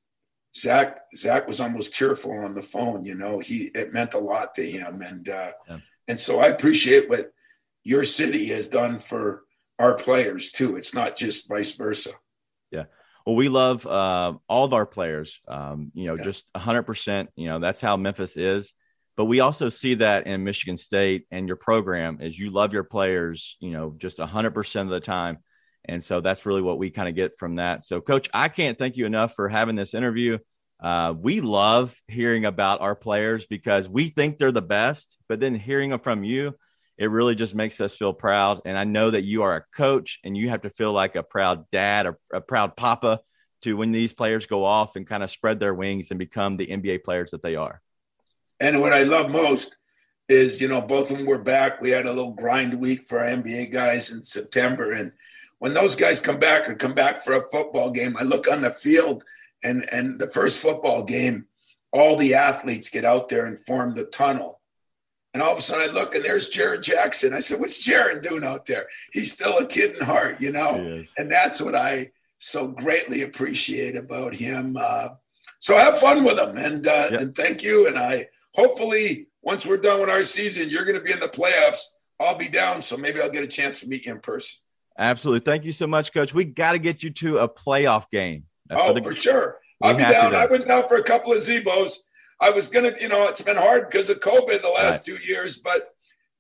Zach 0.56 1.00
Zach 1.16 1.48
was 1.48 1.60
almost 1.60 1.96
tearful 1.96 2.32
on 2.32 2.56
the 2.56 2.62
phone. 2.62 3.04
You 3.04 3.16
know, 3.16 3.40
he 3.40 3.72
it 3.74 3.92
meant 3.92 4.14
a 4.14 4.20
lot 4.20 4.56
to 4.56 4.70
him, 4.70 5.02
and 5.02 5.28
uh, 5.28 5.52
yeah. 5.68 5.80
And 6.08 6.20
so 6.20 6.40
I 6.40 6.48
appreciate 6.48 7.10
what 7.10 7.32
your 7.84 8.04
city 8.04 8.48
has 8.50 8.68
done 8.68 9.00
for 9.00 9.44
our 9.80 9.96
players 9.96 10.52
too. 10.52 10.78
It's 10.78 10.94
not 10.94 11.18
just 11.18 11.50
vice 11.50 11.76
versa. 11.76 12.12
Yeah. 12.72 12.86
Well, 13.26 13.36
we 13.36 13.50
love 13.50 13.86
uh, 13.86 14.34
all 14.48 14.66
of 14.66 14.74
our 14.74 14.86
players. 14.86 15.42
Um, 15.48 15.92
you 15.94 16.08
know, 16.08 16.16
yeah. 16.16 16.24
just 16.24 16.52
100%. 16.54 17.28
You 17.36 17.48
know, 17.50 17.60
that's 17.60 17.82
how 17.82 17.98
Memphis 17.98 18.38
is. 18.38 18.74
But 19.18 19.26
we 19.26 19.40
also 19.40 19.70
see 19.70 19.96
that 19.96 20.28
in 20.28 20.44
Michigan 20.44 20.78
State 20.78 21.26
and 21.32 21.48
your 21.48 21.58
program 21.58 22.20
is 22.22 22.38
you 22.38 22.52
love 22.52 22.72
your 22.72 22.84
players. 22.84 23.58
You 23.60 23.72
know, 23.72 23.96
just 23.98 24.20
100% 24.20 24.82
of 24.82 24.90
the 24.90 25.00
time. 25.00 25.40
And 25.86 26.04
so 26.04 26.22
that's 26.22 26.46
really 26.46 26.62
what 26.62 26.78
we 26.78 26.92
kind 26.92 27.10
of 27.10 27.16
get 27.16 27.38
from 27.40 27.56
that. 27.56 27.84
So, 27.84 28.00
Coach, 28.00 28.30
I 28.34 28.50
can't 28.50 28.78
thank 28.78 28.96
you 28.96 29.06
enough 29.06 29.34
for 29.34 29.50
having 29.50 29.76
this 29.76 29.94
interview. 29.94 30.38
Uh, 30.80 31.14
we 31.18 31.42
love 31.42 32.00
hearing 32.08 32.46
about 32.46 32.82
our 32.82 32.96
players 32.96 33.48
because 33.48 33.90
we 33.90 34.10
think 34.10 34.38
they're 34.38 34.52
the 34.52 34.62
best, 34.62 35.18
but 35.28 35.40
then 35.40 35.56
hearing 35.56 35.90
them 35.90 36.00
from 36.00 36.24
you, 36.24 36.54
it 36.98 37.10
really 37.10 37.36
just 37.36 37.56
makes 37.56 37.82
us 37.82 37.96
feel 37.96 38.14
proud. 38.14 38.62
And 38.66 38.78
I 38.78 38.84
know 38.84 39.10
that 39.10 39.24
you 39.24 39.44
are 39.44 39.56
a 39.56 39.66
coach 39.76 40.20
and 40.24 40.38
you 40.38 40.50
have 40.50 40.62
to 40.62 40.70
feel 40.70 40.94
like 40.94 41.16
a 41.16 41.24
proud 41.24 41.66
dad 41.72 42.06
or 42.06 42.20
a 42.32 42.42
proud 42.42 42.76
papa 42.76 43.22
to 43.62 43.76
when 43.76 43.92
these 43.92 44.14
players 44.14 44.46
go 44.46 44.66
off 44.66 44.96
and 44.96 45.08
kind 45.08 45.24
of 45.24 45.32
spread 45.32 45.60
their 45.60 45.74
wings 45.74 46.12
and 46.12 46.20
become 46.20 46.58
the 46.58 46.68
NBA 46.68 47.04
players 47.04 47.32
that 47.32 47.42
they 47.42 47.56
are. 47.56 47.82
And 48.60 48.82
what 48.82 48.94
I 48.94 49.04
love 49.04 49.30
most 49.30 49.78
is, 50.30 50.60
you 50.62 50.68
know, 50.68 50.82
both 50.82 51.12
of 51.12 51.18
them 51.18 51.26
were 51.26 51.42
back. 51.42 51.82
We 51.82 51.92
had 51.92 52.06
a 52.06 52.14
little 52.14 52.32
grind 52.32 52.80
week 52.80 53.04
for 53.04 53.20
our 53.20 53.26
NBA 53.26 53.72
guys 53.72 54.12
in 54.12 54.22
September. 54.22 54.92
And 54.94 55.12
when 55.60 55.74
those 55.74 55.96
guys 55.96 56.22
come 56.22 56.40
back 56.40 56.68
or 56.68 56.76
come 56.76 56.94
back 56.94 57.22
for 57.22 57.34
a 57.34 57.50
football 57.50 57.92
game, 57.92 58.18
I 58.18 58.24
look 58.24 58.52
on 58.52 58.62
the 58.62 58.72
field 58.72 59.24
and 59.64 59.88
and 59.92 60.20
the 60.20 60.28
first 60.28 60.62
football 60.62 61.04
game, 61.04 61.48
all 61.92 62.16
the 62.16 62.36
athletes 62.36 62.90
get 62.90 63.06
out 63.06 63.30
there 63.30 63.46
and 63.46 63.60
form 63.60 63.96
the 63.96 64.06
tunnel. 64.06 64.62
And 65.34 65.44
all 65.44 65.54
of 65.54 65.60
a 65.60 65.62
sudden 65.62 65.90
I 65.90 65.94
look 65.94 66.16
and 66.16 66.26
there's 66.26 66.50
Jaren 66.50 66.82
Jackson. 66.82 67.34
I 67.34 67.40
said, 67.40 67.60
What's 67.60 67.88
Jaren 67.88 68.22
doing 68.22 68.44
out 68.44 68.66
there? 68.66 68.88
He's 69.12 69.34
still 69.34 69.58
a 69.58 69.66
kid 69.66 69.96
in 69.96 70.06
heart, 70.06 70.42
you 70.42 70.52
know? 70.52 70.78
Yes. 70.78 71.14
And 71.18 71.32
that's 71.32 71.62
what 71.62 71.76
I 71.76 72.12
so 72.40 72.68
greatly 72.68 73.24
appreciate 73.24 73.96
about 73.96 74.36
him. 74.36 74.78
Uh, 74.80 75.10
so 75.60 75.78
have 75.78 76.00
fun 76.00 76.24
with 76.24 76.38
him 76.38 76.58
and 76.58 76.86
uh, 76.88 77.08
yep. 77.12 77.22
and 77.22 77.36
thank 77.36 77.64
you. 77.64 77.88
And 77.88 77.98
I 77.98 78.28
hopefully 78.58 79.28
once 79.42 79.66
we're 79.66 79.78
done 79.78 80.02
with 80.02 80.10
our 80.10 80.24
season, 80.24 80.70
you're 80.70 80.84
going 80.84 80.98
to 80.98 81.04
be 81.04 81.12
in 81.12 81.20
the 81.20 81.28
playoffs. 81.28 81.82
I'll 82.20 82.38
be 82.38 82.50
down, 82.50 82.82
so 82.82 82.98
maybe 82.98 83.22
I'll 83.22 83.32
get 83.32 83.44
a 83.44 83.48
chance 83.48 83.80
to 83.82 83.88
meet 83.88 84.06
you 84.06 84.12
in 84.12 84.20
person. 84.20 84.58
Absolutely. 84.98 85.46
Thank 85.46 85.64
you 85.64 85.72
so 85.72 85.86
much, 85.86 86.12
Coach. 86.12 86.34
We 86.34 86.46
got 86.46 86.72
to 86.72 86.80
get 86.80 87.04
you 87.04 87.12
to 87.12 87.38
a 87.40 87.48
playoff 87.48 88.10
game. 88.10 88.46
oh, 88.72 88.88
for, 88.88 88.94
the, 88.94 89.04
for 89.04 89.16
sure. 89.16 89.60
I'll 89.82 89.96
be 89.96 90.04
down. 90.04 90.34
I 90.34 90.48
went 90.48 90.68
down 90.68 90.88
for 90.88 90.98
a 90.98 91.04
couple 91.04 91.32
of 91.32 91.40
Z-Bos. 91.40 92.04
I 92.40 92.52
was 92.52 92.70
gonna, 92.70 92.92
you 93.00 93.10
know, 93.10 93.28
it's 93.28 93.42
been 93.42 93.58
hard 93.58 93.90
because 93.90 94.10
of 94.10 94.20
COVID 94.20 94.62
the 94.62 94.70
last 94.70 94.98
right. 94.98 95.04
two 95.04 95.18
years, 95.18 95.58
but 95.58 95.90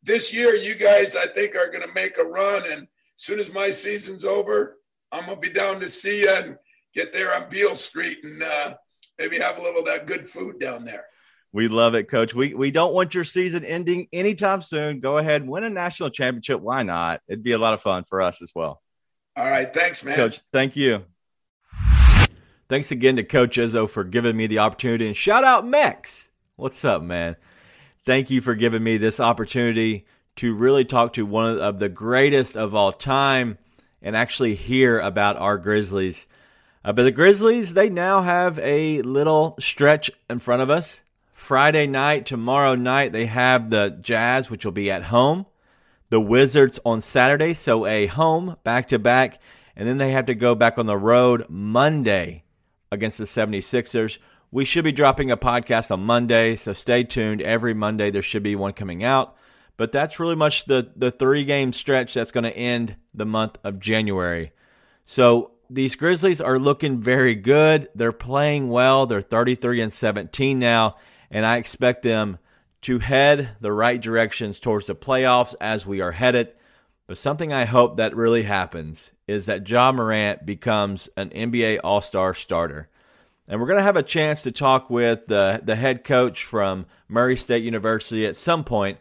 this 0.03 0.31
year, 0.33 0.53
you 0.55 0.75
guys, 0.75 1.15
I 1.15 1.25
think, 1.25 1.55
are 1.55 1.71
gonna 1.71 1.91
make 1.93 2.17
a 2.19 2.23
run. 2.23 2.63
And 2.71 2.83
as 2.83 2.87
soon 3.15 3.39
as 3.39 3.51
my 3.51 3.71
season's 3.71 4.23
over, 4.23 4.77
I'm 5.11 5.25
gonna 5.25 5.39
be 5.39 5.49
down 5.49 5.79
to 5.79 5.89
see 5.89 6.21
you 6.21 6.29
and 6.29 6.57
get 6.93 7.13
there 7.13 7.33
on 7.33 7.49
Beale 7.49 7.75
Street 7.75 8.19
and 8.23 8.43
uh, 8.43 8.75
maybe 9.17 9.39
have 9.39 9.57
a 9.57 9.61
little 9.61 9.79
of 9.79 9.87
that 9.87 10.05
good 10.05 10.27
food 10.27 10.59
down 10.59 10.85
there. 10.85 11.05
We 11.53 11.67
love 11.67 11.95
it, 11.95 12.09
Coach. 12.09 12.33
We 12.33 12.53
we 12.53 12.71
don't 12.71 12.93
want 12.93 13.15
your 13.15 13.23
season 13.23 13.63
ending 13.65 14.07
anytime 14.11 14.61
soon. 14.61 14.99
Go 14.99 15.17
ahead, 15.17 15.47
win 15.47 15.63
a 15.63 15.69
national 15.69 16.09
championship. 16.09 16.59
Why 16.59 16.83
not? 16.83 17.21
It'd 17.27 17.43
be 17.43 17.53
a 17.53 17.57
lot 17.57 17.73
of 17.73 17.81
fun 17.81 18.03
for 18.03 18.21
us 18.21 18.41
as 18.41 18.51
well. 18.53 18.81
All 19.35 19.45
right, 19.45 19.71
thanks, 19.73 20.03
man. 20.03 20.15
Coach, 20.15 20.41
thank 20.51 20.75
you. 20.75 21.05
Thanks 22.69 22.91
again 22.91 23.15
to 23.15 23.23
Coach 23.23 23.57
Izzo 23.57 23.89
for 23.89 24.03
giving 24.03 24.35
me 24.35 24.47
the 24.47 24.59
opportunity. 24.59 25.07
And 25.07 25.15
shout 25.15 25.45
out 25.45 25.65
Mex. 25.65 26.27
What's 26.57 26.83
up, 26.83 27.01
man? 27.01 27.37
Thank 28.05 28.29
you 28.29 28.41
for 28.41 28.55
giving 28.55 28.83
me 28.83 28.97
this 28.97 29.19
opportunity 29.19 30.05
to 30.37 30.53
really 30.53 30.85
talk 30.85 31.13
to 31.13 31.25
one 31.25 31.59
of 31.59 31.79
the 31.79 31.89
greatest 31.89 32.57
of 32.57 32.75
all 32.75 32.91
time 32.91 33.57
and 34.01 34.15
actually 34.15 34.55
hear 34.55 34.99
about 34.99 35.37
our 35.37 35.57
Grizzlies. 35.57 36.27
Uh, 36.83 36.93
but 36.93 37.03
the 37.03 37.11
Grizzlies, 37.11 37.73
they 37.73 37.89
now 37.89 38.21
have 38.21 38.59
a 38.59 39.01
little 39.01 39.55
stretch 39.59 40.11
in 40.29 40.39
front 40.39 40.61
of 40.61 40.69
us. 40.69 41.01
Friday 41.37 41.85
night, 41.85 42.25
tomorrow 42.25 42.73
night, 42.73 43.13
they 43.13 43.27
have 43.27 43.69
the 43.69 43.95
Jazz, 44.01 44.49
which 44.49 44.65
will 44.65 44.71
be 44.73 44.89
at 44.89 45.03
home. 45.03 45.45
The 46.09 46.19
Wizards 46.19 46.79
on 46.83 46.99
Saturday, 46.99 47.53
so 47.53 47.85
a 47.85 48.07
home 48.07 48.57
back 48.63 48.89
to 48.89 48.97
back. 48.99 49.39
And 49.75 49.87
then 49.87 49.97
they 49.97 50.11
have 50.11 50.25
to 50.25 50.35
go 50.35 50.55
back 50.55 50.79
on 50.79 50.87
the 50.87 50.97
road 50.97 51.45
Monday 51.47 52.43
against 52.91 53.19
the 53.19 53.25
76ers. 53.25 54.17
We 54.51 54.65
should 54.65 54.83
be 54.83 54.91
dropping 54.91 55.29
a 55.29 55.37
podcast 55.37 55.91
on 55.91 56.01
Monday, 56.01 56.55
so 56.55 56.73
stay 56.73 57.03
tuned. 57.03 57.41
Every 57.41 57.75
Monday 57.75 58.09
there 58.09 58.23
should 58.23 58.43
be 58.43 58.55
one 58.55 58.73
coming 58.73 59.03
out. 59.03 59.37
But 59.77 59.91
that's 59.91 60.19
really 60.19 60.35
much 60.35 60.65
the, 60.65 60.91
the 60.95 61.11
three 61.11 61.45
game 61.45 61.71
stretch 61.71 62.15
that's 62.15 62.31
going 62.31 62.45
to 62.45 62.57
end 62.57 62.97
the 63.13 63.25
month 63.25 63.59
of 63.63 63.79
January. 63.79 64.53
So 65.05 65.51
these 65.69 65.95
Grizzlies 65.95 66.41
are 66.41 66.57
looking 66.57 66.99
very 66.99 67.35
good. 67.35 67.89
They're 67.93 68.11
playing 68.11 68.69
well. 68.69 69.05
They're 69.05 69.21
33 69.21 69.81
and 69.81 69.93
17 69.93 70.57
now, 70.57 70.95
and 71.31 71.45
I 71.45 71.57
expect 71.57 72.03
them 72.03 72.37
to 72.81 72.99
head 72.99 73.49
the 73.59 73.71
right 73.71 73.99
directions 73.99 74.59
towards 74.59 74.85
the 74.85 74.95
playoffs 74.95 75.55
as 75.59 75.85
we 75.85 76.01
are 76.01 76.11
headed. 76.11 76.53
But 77.07 77.17
something 77.17 77.53
I 77.53 77.65
hope 77.65 77.97
that 77.97 78.15
really 78.15 78.43
happens 78.43 79.11
is 79.27 79.45
that 79.45 79.67
Ja 79.67 79.91
Morant 79.91 80.45
becomes 80.45 81.09
an 81.17 81.29
NBA 81.29 81.79
All 81.83 82.01
Star 82.01 82.33
starter. 82.33 82.89
And 83.47 83.59
we're 83.59 83.67
going 83.67 83.77
to 83.77 83.83
have 83.83 83.97
a 83.97 84.03
chance 84.03 84.41
to 84.41 84.51
talk 84.51 84.89
with 84.89 85.27
the, 85.27 85.61
the 85.63 85.75
head 85.75 86.03
coach 86.03 86.43
from 86.43 86.85
Murray 87.07 87.37
State 87.37 87.63
University 87.63 88.25
at 88.25 88.35
some 88.35 88.65
point. 88.65 88.99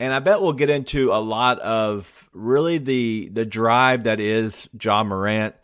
And 0.00 0.12
I 0.12 0.18
bet 0.18 0.40
we'll 0.40 0.54
get 0.54 0.70
into 0.70 1.12
a 1.12 1.20
lot 1.20 1.60
of 1.60 2.28
really 2.32 2.78
the 2.78 3.28
the 3.32 3.44
drive 3.44 4.04
that 4.04 4.18
is 4.18 4.66
Ja 4.80 5.04
Morant, 5.04 5.54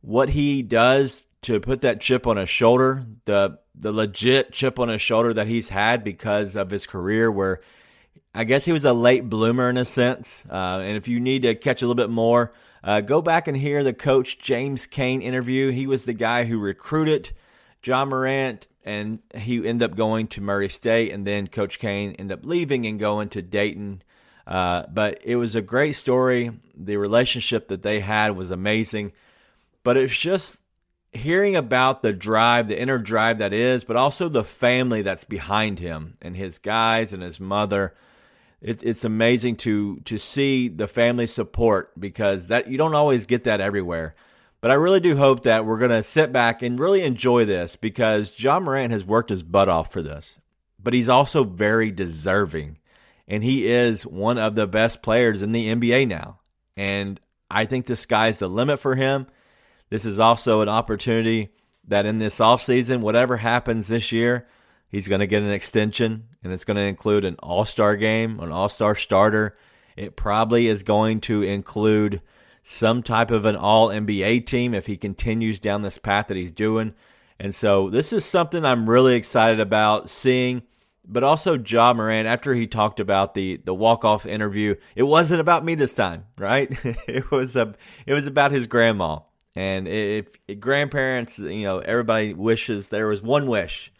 what 0.00 0.28
he 0.28 0.62
does 0.62 1.22
to 1.42 1.60
put 1.60 1.82
that 1.82 2.00
chip 2.00 2.26
on 2.26 2.36
his 2.36 2.48
shoulder, 2.48 3.06
the 3.24 3.58
the 3.78 3.92
legit 3.92 4.52
chip 4.52 4.78
on 4.78 4.88
his 4.88 5.00
shoulder 5.00 5.32
that 5.34 5.46
he's 5.46 5.68
had 5.68 6.02
because 6.02 6.56
of 6.56 6.70
his 6.70 6.86
career 6.86 7.30
where 7.30 7.60
I 8.34 8.44
guess 8.44 8.64
he 8.64 8.72
was 8.72 8.84
a 8.84 8.92
late 8.92 9.28
bloomer 9.28 9.70
in 9.70 9.76
a 9.76 9.84
sense. 9.84 10.44
Uh, 10.50 10.80
and 10.82 10.96
if 10.96 11.08
you 11.08 11.20
need 11.20 11.42
to 11.42 11.54
catch 11.54 11.82
a 11.82 11.86
little 11.86 11.94
bit 11.94 12.10
more, 12.10 12.52
uh, 12.82 13.00
go 13.00 13.22
back 13.22 13.48
and 13.48 13.56
hear 13.56 13.82
the 13.82 13.92
coach 13.92 14.38
James 14.38 14.86
Kane 14.86 15.20
interview. 15.20 15.70
He 15.70 15.86
was 15.86 16.04
the 16.04 16.12
guy 16.12 16.44
who 16.44 16.58
recruited 16.58 17.32
Ja 17.84 18.04
Morant, 18.04 18.66
and 18.84 19.20
he 19.34 19.66
ended 19.66 19.90
up 19.90 19.96
going 19.96 20.28
to 20.28 20.40
Murray 20.40 20.68
State, 20.68 21.12
and 21.12 21.26
then 21.26 21.46
Coach 21.46 21.78
Kane 21.78 22.14
ended 22.18 22.38
up 22.38 22.44
leaving 22.44 22.86
and 22.86 22.98
going 22.98 23.28
to 23.30 23.42
Dayton. 23.42 24.02
Uh, 24.46 24.84
but 24.92 25.20
it 25.24 25.36
was 25.36 25.54
a 25.54 25.62
great 25.62 25.92
story. 25.92 26.50
The 26.74 26.96
relationship 26.96 27.68
that 27.68 27.82
they 27.82 28.00
had 28.00 28.36
was 28.36 28.50
amazing. 28.50 29.12
But 29.82 29.96
it's 29.96 30.16
just 30.16 30.58
hearing 31.12 31.56
about 31.56 32.02
the 32.02 32.12
drive, 32.12 32.68
the 32.68 32.80
inner 32.80 32.98
drive 32.98 33.38
that 33.38 33.52
is, 33.52 33.84
but 33.84 33.96
also 33.96 34.28
the 34.28 34.44
family 34.44 35.02
that's 35.02 35.24
behind 35.24 35.78
him 35.78 36.16
and 36.20 36.36
his 36.36 36.58
guys 36.58 37.12
and 37.12 37.22
his 37.22 37.40
mother 37.40 37.94
it, 38.60 38.82
it's 38.82 39.04
amazing 39.04 39.56
to 39.56 40.00
to 40.00 40.18
see 40.18 40.68
the 40.68 40.88
family 40.88 41.26
support 41.26 41.98
because 41.98 42.48
that 42.48 42.68
you 42.68 42.78
don't 42.78 42.94
always 42.94 43.26
get 43.26 43.44
that 43.44 43.60
everywhere. 43.60 44.14
But 44.60 44.72
I 44.72 44.74
really 44.74 45.00
do 45.00 45.16
hope 45.16 45.44
that 45.44 45.64
we're 45.64 45.78
going 45.78 45.92
to 45.92 46.02
sit 46.02 46.32
back 46.32 46.62
and 46.62 46.80
really 46.80 47.02
enjoy 47.02 47.44
this 47.44 47.76
because 47.76 48.34
Ja 48.36 48.58
Morant 48.58 48.90
has 48.90 49.04
worked 49.04 49.30
his 49.30 49.44
butt 49.44 49.68
off 49.68 49.92
for 49.92 50.02
this. 50.02 50.40
But 50.82 50.94
he's 50.94 51.08
also 51.08 51.44
very 51.44 51.92
deserving. 51.92 52.78
And 53.28 53.44
he 53.44 53.68
is 53.68 54.04
one 54.04 54.36
of 54.36 54.56
the 54.56 54.66
best 54.66 55.00
players 55.00 55.42
in 55.42 55.52
the 55.52 55.68
NBA 55.68 56.08
now. 56.08 56.40
And 56.76 57.20
I 57.48 57.66
think 57.66 57.86
the 57.86 57.94
sky's 57.94 58.38
the 58.38 58.48
limit 58.48 58.80
for 58.80 58.96
him. 58.96 59.28
This 59.90 60.04
is 60.04 60.20
also 60.20 60.60
an 60.60 60.68
opportunity 60.68 61.50
that 61.86 62.06
in 62.06 62.18
this 62.18 62.38
offseason, 62.38 63.00
whatever 63.00 63.38
happens 63.38 63.86
this 63.86 64.12
year, 64.12 64.46
He's 64.88 65.08
going 65.08 65.20
to 65.20 65.26
get 65.26 65.42
an 65.42 65.50
extension, 65.50 66.28
and 66.42 66.52
it's 66.52 66.64
going 66.64 66.76
to 66.76 66.82
include 66.82 67.24
an 67.24 67.36
all 67.40 67.64
star 67.64 67.94
game, 67.96 68.40
an 68.40 68.50
all 68.50 68.70
star 68.70 68.94
starter. 68.94 69.56
It 69.96 70.16
probably 70.16 70.66
is 70.68 70.82
going 70.82 71.20
to 71.22 71.42
include 71.42 72.22
some 72.62 73.02
type 73.02 73.30
of 73.30 73.44
an 73.44 73.56
all 73.56 73.88
NBA 73.88 74.46
team 74.46 74.72
if 74.74 74.86
he 74.86 74.96
continues 74.96 75.58
down 75.58 75.82
this 75.82 75.98
path 75.98 76.28
that 76.28 76.36
he's 76.36 76.52
doing. 76.52 76.94
And 77.38 77.54
so 77.54 77.90
this 77.90 78.12
is 78.12 78.24
something 78.24 78.64
I'm 78.64 78.88
really 78.88 79.14
excited 79.14 79.60
about 79.60 80.08
seeing. 80.08 80.62
But 81.04 81.24
also 81.24 81.58
Ja 81.58 81.92
Morant, 81.92 82.26
after 82.26 82.54
he 82.54 82.66
talked 82.66 83.00
about 83.00 83.34
the 83.34 83.56
the 83.58 83.74
walk 83.74 84.04
off 84.04 84.26
interview, 84.26 84.74
it 84.94 85.02
wasn't 85.02 85.40
about 85.40 85.64
me 85.64 85.74
this 85.74 85.92
time, 85.92 86.24
right? 86.38 86.68
it 87.06 87.30
was 87.30 87.56
a 87.56 87.74
it 88.06 88.14
was 88.14 88.26
about 88.26 88.52
his 88.52 88.66
grandma. 88.66 89.20
And 89.58 89.88
if, 89.88 90.38
grandparents, 90.60 91.40
you 91.40 91.64
know, 91.64 91.80
everybody 91.80 92.32
wishes 92.32 92.88
there 92.88 93.08
was 93.08 93.20
one 93.20 93.48
wish 93.48 93.92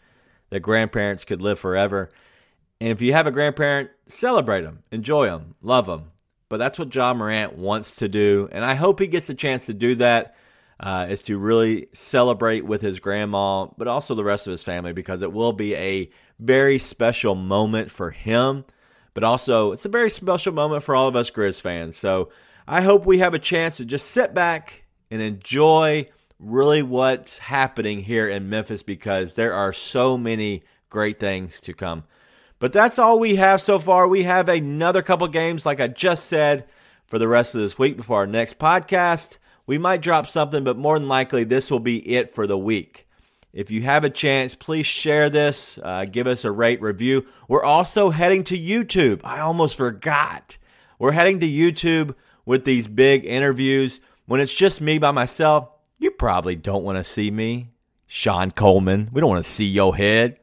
that 0.51 0.61
grandparents 0.61 1.25
could 1.25 1.41
live 1.41 1.59
forever. 1.59 2.11
And 2.79 2.93
if 2.93 3.01
you 3.01 3.11
have 3.11 3.27
a 3.27 3.31
grandparent, 3.31 3.89
celebrate 4.07 4.61
them, 4.61 4.83
enjoy 4.89 5.25
them, 5.25 5.55
love 5.61 5.85
them. 5.85 6.11
But 6.47 6.59
that's 6.59 6.79
what 6.79 6.95
Ja 6.95 7.13
Morant 7.13 7.57
wants 7.57 7.95
to 7.95 8.07
do. 8.07 8.47
And 8.53 8.63
I 8.63 8.75
hope 8.75 9.01
he 9.01 9.07
gets 9.07 9.29
a 9.29 9.33
chance 9.33 9.65
to 9.65 9.73
do 9.73 9.95
that. 9.95 10.37
Uh, 10.79 11.07
is 11.09 11.21
to 11.23 11.37
really 11.37 11.89
celebrate 11.91 12.63
with 12.63 12.81
his 12.81 13.01
grandma, 13.01 13.67
but 13.77 13.89
also 13.89 14.15
the 14.15 14.23
rest 14.23 14.47
of 14.47 14.51
his 14.51 14.63
family, 14.63 14.93
because 14.93 15.21
it 15.21 15.33
will 15.33 15.51
be 15.51 15.75
a 15.75 16.09
very 16.39 16.77
special 16.77 17.35
moment 17.35 17.91
for 17.91 18.11
him. 18.11 18.63
But 19.13 19.25
also, 19.25 19.73
it's 19.73 19.83
a 19.83 19.89
very 19.89 20.09
special 20.09 20.53
moment 20.53 20.83
for 20.83 20.95
all 20.95 21.09
of 21.09 21.17
us 21.17 21.31
Grizz 21.31 21.59
fans. 21.59 21.97
So 21.97 22.29
I 22.65 22.79
hope 22.79 23.05
we 23.05 23.17
have 23.17 23.33
a 23.33 23.39
chance 23.39 23.75
to 23.75 23.83
just 23.83 24.11
sit 24.11 24.33
back 24.33 24.85
and 25.11 25.21
enjoy 25.21 26.07
really 26.39 26.81
what's 26.81 27.37
happening 27.37 28.01
here 28.01 28.27
in 28.27 28.49
Memphis 28.49 28.83
because 28.83 29.33
there 29.33 29.53
are 29.53 29.73
so 29.73 30.17
many 30.17 30.63
great 30.89 31.19
things 31.19 31.59
to 31.61 31.73
come. 31.73 32.03
But 32.59 32.73
that's 32.73 32.99
all 32.99 33.19
we 33.19 33.35
have 33.35 33.61
so 33.61 33.79
far. 33.79 34.07
We 34.07 34.23
have 34.23 34.49
another 34.49 35.01
couple 35.01 35.27
games, 35.27 35.65
like 35.65 35.79
I 35.79 35.87
just 35.87 36.25
said, 36.25 36.65
for 37.07 37.17
the 37.17 37.27
rest 37.27 37.55
of 37.55 37.61
this 37.61 37.79
week 37.79 37.97
before 37.97 38.17
our 38.17 38.27
next 38.27 38.59
podcast. 38.59 39.37
We 39.65 39.77
might 39.77 40.01
drop 40.01 40.27
something, 40.27 40.63
but 40.63 40.77
more 40.77 40.99
than 40.99 41.07
likely, 41.07 41.43
this 41.43 41.71
will 41.71 41.79
be 41.79 41.97
it 42.15 42.33
for 42.33 42.47
the 42.47 42.57
week. 42.57 43.07
If 43.53 43.71
you 43.71 43.81
have 43.83 44.03
a 44.03 44.09
chance, 44.09 44.55
please 44.55 44.85
share 44.85 45.29
this, 45.29 45.79
uh, 45.81 46.05
give 46.05 46.27
us 46.27 46.45
a 46.45 46.51
rate 46.51 46.81
review. 46.81 47.25
We're 47.47 47.63
also 47.63 48.09
heading 48.09 48.43
to 48.45 48.57
YouTube. 48.57 49.21
I 49.23 49.39
almost 49.39 49.77
forgot. 49.77 50.57
We're 50.99 51.13
heading 51.13 51.39
to 51.39 51.47
YouTube 51.47 52.15
with 52.45 52.65
these 52.65 52.87
big 52.87 53.25
interviews. 53.25 54.01
When 54.29 54.41
it's 54.41 54.53
just 54.53 54.79
me 54.79 54.99
by 54.99 55.09
myself, 55.09 55.69
you 55.97 56.11
probably 56.11 56.55
don't 56.55 56.83
want 56.83 56.99
to 56.99 57.03
see 57.03 57.31
me, 57.31 57.71
Sean 58.05 58.51
Coleman. 58.51 59.09
We 59.11 59.21
don't 59.21 59.29
want 59.31 59.43
to 59.43 59.49
see 59.49 59.65
your 59.65 59.95
head. 59.95 60.37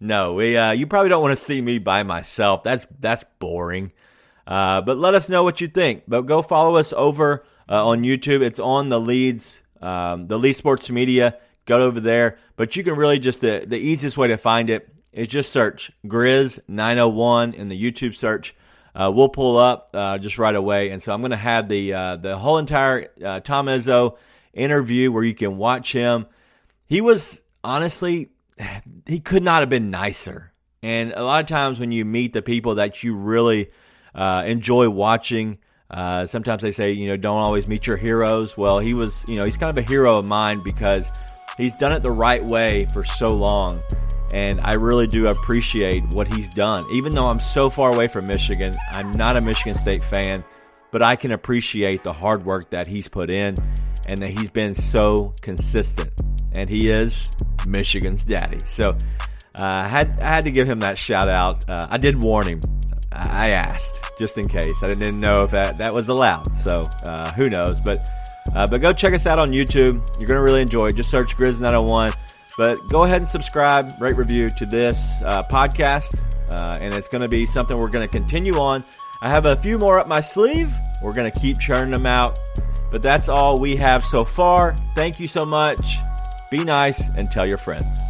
No, 0.00 0.34
we. 0.34 0.56
Uh, 0.56 0.72
you 0.72 0.88
probably 0.88 1.08
don't 1.08 1.22
want 1.22 1.30
to 1.30 1.44
see 1.44 1.60
me 1.60 1.78
by 1.78 2.02
myself. 2.02 2.64
That's 2.64 2.84
that's 2.98 3.24
boring. 3.38 3.92
Uh, 4.44 4.82
but 4.82 4.96
let 4.96 5.14
us 5.14 5.28
know 5.28 5.44
what 5.44 5.60
you 5.60 5.68
think. 5.68 6.02
But 6.08 6.22
go 6.22 6.42
follow 6.42 6.74
us 6.74 6.92
over 6.92 7.44
uh, 7.68 7.86
on 7.86 8.02
YouTube. 8.02 8.42
It's 8.42 8.58
on 8.58 8.88
the 8.88 8.98
leads, 8.98 9.62
um, 9.80 10.26
the 10.26 10.36
Lead 10.36 10.54
Sports 10.54 10.90
Media. 10.90 11.38
Go 11.64 11.80
over 11.80 12.00
there. 12.00 12.38
But 12.56 12.74
you 12.74 12.82
can 12.82 12.96
really 12.96 13.20
just 13.20 13.40
the 13.40 13.64
the 13.64 13.78
easiest 13.78 14.18
way 14.18 14.26
to 14.26 14.36
find 14.36 14.68
it 14.68 14.88
is 15.12 15.28
just 15.28 15.52
search 15.52 15.92
Grizz 16.04 16.58
901 16.66 17.54
in 17.54 17.68
the 17.68 17.80
YouTube 17.80 18.16
search. 18.16 18.56
Uh, 18.94 19.10
we'll 19.14 19.28
pull 19.28 19.58
up 19.58 19.90
uh, 19.94 20.18
just 20.18 20.38
right 20.38 20.54
away. 20.54 20.90
And 20.90 21.02
so 21.02 21.12
I'm 21.12 21.20
going 21.20 21.30
to 21.30 21.36
have 21.36 21.68
the 21.68 21.94
uh, 21.94 22.16
the 22.16 22.36
whole 22.36 22.58
entire 22.58 23.08
uh, 23.24 23.40
Tom 23.40 23.66
Izzo 23.66 24.16
interview 24.52 25.10
where 25.10 25.24
you 25.24 25.34
can 25.34 25.56
watch 25.56 25.92
him. 25.92 26.26
He 26.86 27.00
was 27.00 27.42
honestly, 27.64 28.30
he 29.06 29.20
could 29.20 29.42
not 29.42 29.60
have 29.60 29.70
been 29.70 29.90
nicer. 29.90 30.52
And 30.82 31.12
a 31.12 31.24
lot 31.24 31.40
of 31.40 31.46
times 31.46 31.78
when 31.78 31.92
you 31.92 32.04
meet 32.04 32.32
the 32.32 32.42
people 32.42 32.76
that 32.76 33.02
you 33.02 33.14
really 33.14 33.70
uh, 34.14 34.42
enjoy 34.46 34.90
watching, 34.90 35.58
uh, 35.90 36.26
sometimes 36.26 36.62
they 36.62 36.72
say, 36.72 36.92
you 36.92 37.08
know, 37.08 37.16
don't 37.16 37.38
always 37.38 37.68
meet 37.68 37.86
your 37.86 37.96
heroes. 37.96 38.56
Well, 38.56 38.78
he 38.78 38.92
was, 38.92 39.24
you 39.28 39.36
know, 39.36 39.44
he's 39.44 39.56
kind 39.56 39.70
of 39.70 39.78
a 39.78 39.88
hero 39.88 40.18
of 40.18 40.28
mine 40.28 40.62
because 40.64 41.10
he's 41.56 41.74
done 41.74 41.92
it 41.92 42.02
the 42.02 42.12
right 42.12 42.44
way 42.44 42.86
for 42.86 43.04
so 43.04 43.28
long. 43.28 43.80
And 44.32 44.60
I 44.60 44.74
really 44.74 45.06
do 45.06 45.28
appreciate 45.28 46.02
what 46.14 46.32
he's 46.32 46.48
done. 46.48 46.86
Even 46.92 47.14
though 47.14 47.26
I'm 47.26 47.40
so 47.40 47.68
far 47.68 47.94
away 47.94 48.08
from 48.08 48.26
Michigan, 48.26 48.72
I'm 48.90 49.10
not 49.12 49.36
a 49.36 49.40
Michigan 49.40 49.74
State 49.74 50.02
fan, 50.02 50.42
but 50.90 51.02
I 51.02 51.16
can 51.16 51.32
appreciate 51.32 52.02
the 52.02 52.12
hard 52.12 52.44
work 52.44 52.70
that 52.70 52.86
he's 52.86 53.08
put 53.08 53.28
in 53.28 53.56
and 54.08 54.18
that 54.18 54.30
he's 54.30 54.50
been 54.50 54.74
so 54.74 55.34
consistent. 55.42 56.10
And 56.52 56.68
he 56.68 56.90
is 56.90 57.30
Michigan's 57.66 58.24
daddy. 58.24 58.58
So 58.64 58.90
uh, 59.54 59.80
I, 59.84 59.88
had, 59.88 60.22
I 60.22 60.28
had 60.28 60.44
to 60.44 60.50
give 60.50 60.68
him 60.68 60.80
that 60.80 60.96
shout 60.96 61.28
out. 61.28 61.68
Uh, 61.68 61.86
I 61.90 61.98
did 61.98 62.22
warn 62.22 62.48
him. 62.48 62.60
I 63.10 63.50
asked 63.50 64.00
just 64.18 64.38
in 64.38 64.48
case. 64.48 64.82
I 64.82 64.86
didn't 64.86 65.20
know 65.20 65.42
if 65.42 65.50
that, 65.50 65.78
that 65.78 65.92
was 65.92 66.08
allowed. 66.08 66.56
So 66.58 66.84
uh, 67.04 67.30
who 67.32 67.50
knows? 67.50 67.80
But 67.80 68.08
uh, 68.54 68.66
but 68.66 68.80
go 68.80 68.92
check 68.92 69.14
us 69.14 69.26
out 69.26 69.38
on 69.38 69.48
YouTube. 69.48 69.94
You're 70.18 70.28
going 70.28 70.38
to 70.38 70.42
really 70.42 70.60
enjoy 70.60 70.86
it. 70.86 70.96
Just 70.96 71.10
search 71.10 71.36
Grizz901. 71.36 72.14
But 72.56 72.86
go 72.88 73.04
ahead 73.04 73.22
and 73.22 73.30
subscribe, 73.30 73.92
rate, 74.00 74.16
review 74.16 74.50
to 74.50 74.66
this 74.66 75.20
uh, 75.24 75.42
podcast. 75.44 76.22
Uh, 76.50 76.76
and 76.80 76.92
it's 76.92 77.08
going 77.08 77.22
to 77.22 77.28
be 77.28 77.46
something 77.46 77.78
we're 77.78 77.88
going 77.88 78.06
to 78.06 78.12
continue 78.12 78.54
on. 78.58 78.84
I 79.22 79.30
have 79.30 79.46
a 79.46 79.56
few 79.56 79.78
more 79.78 79.98
up 79.98 80.08
my 80.08 80.20
sleeve. 80.20 80.76
We're 81.02 81.14
going 81.14 81.30
to 81.30 81.38
keep 81.38 81.58
churning 81.58 81.92
them 81.92 82.06
out. 82.06 82.38
But 82.90 83.00
that's 83.00 83.28
all 83.28 83.58
we 83.58 83.76
have 83.76 84.04
so 84.04 84.24
far. 84.24 84.74
Thank 84.94 85.18
you 85.18 85.28
so 85.28 85.46
much. 85.46 85.98
Be 86.50 86.62
nice 86.64 87.08
and 87.16 87.30
tell 87.30 87.46
your 87.46 87.56
friends. 87.56 88.00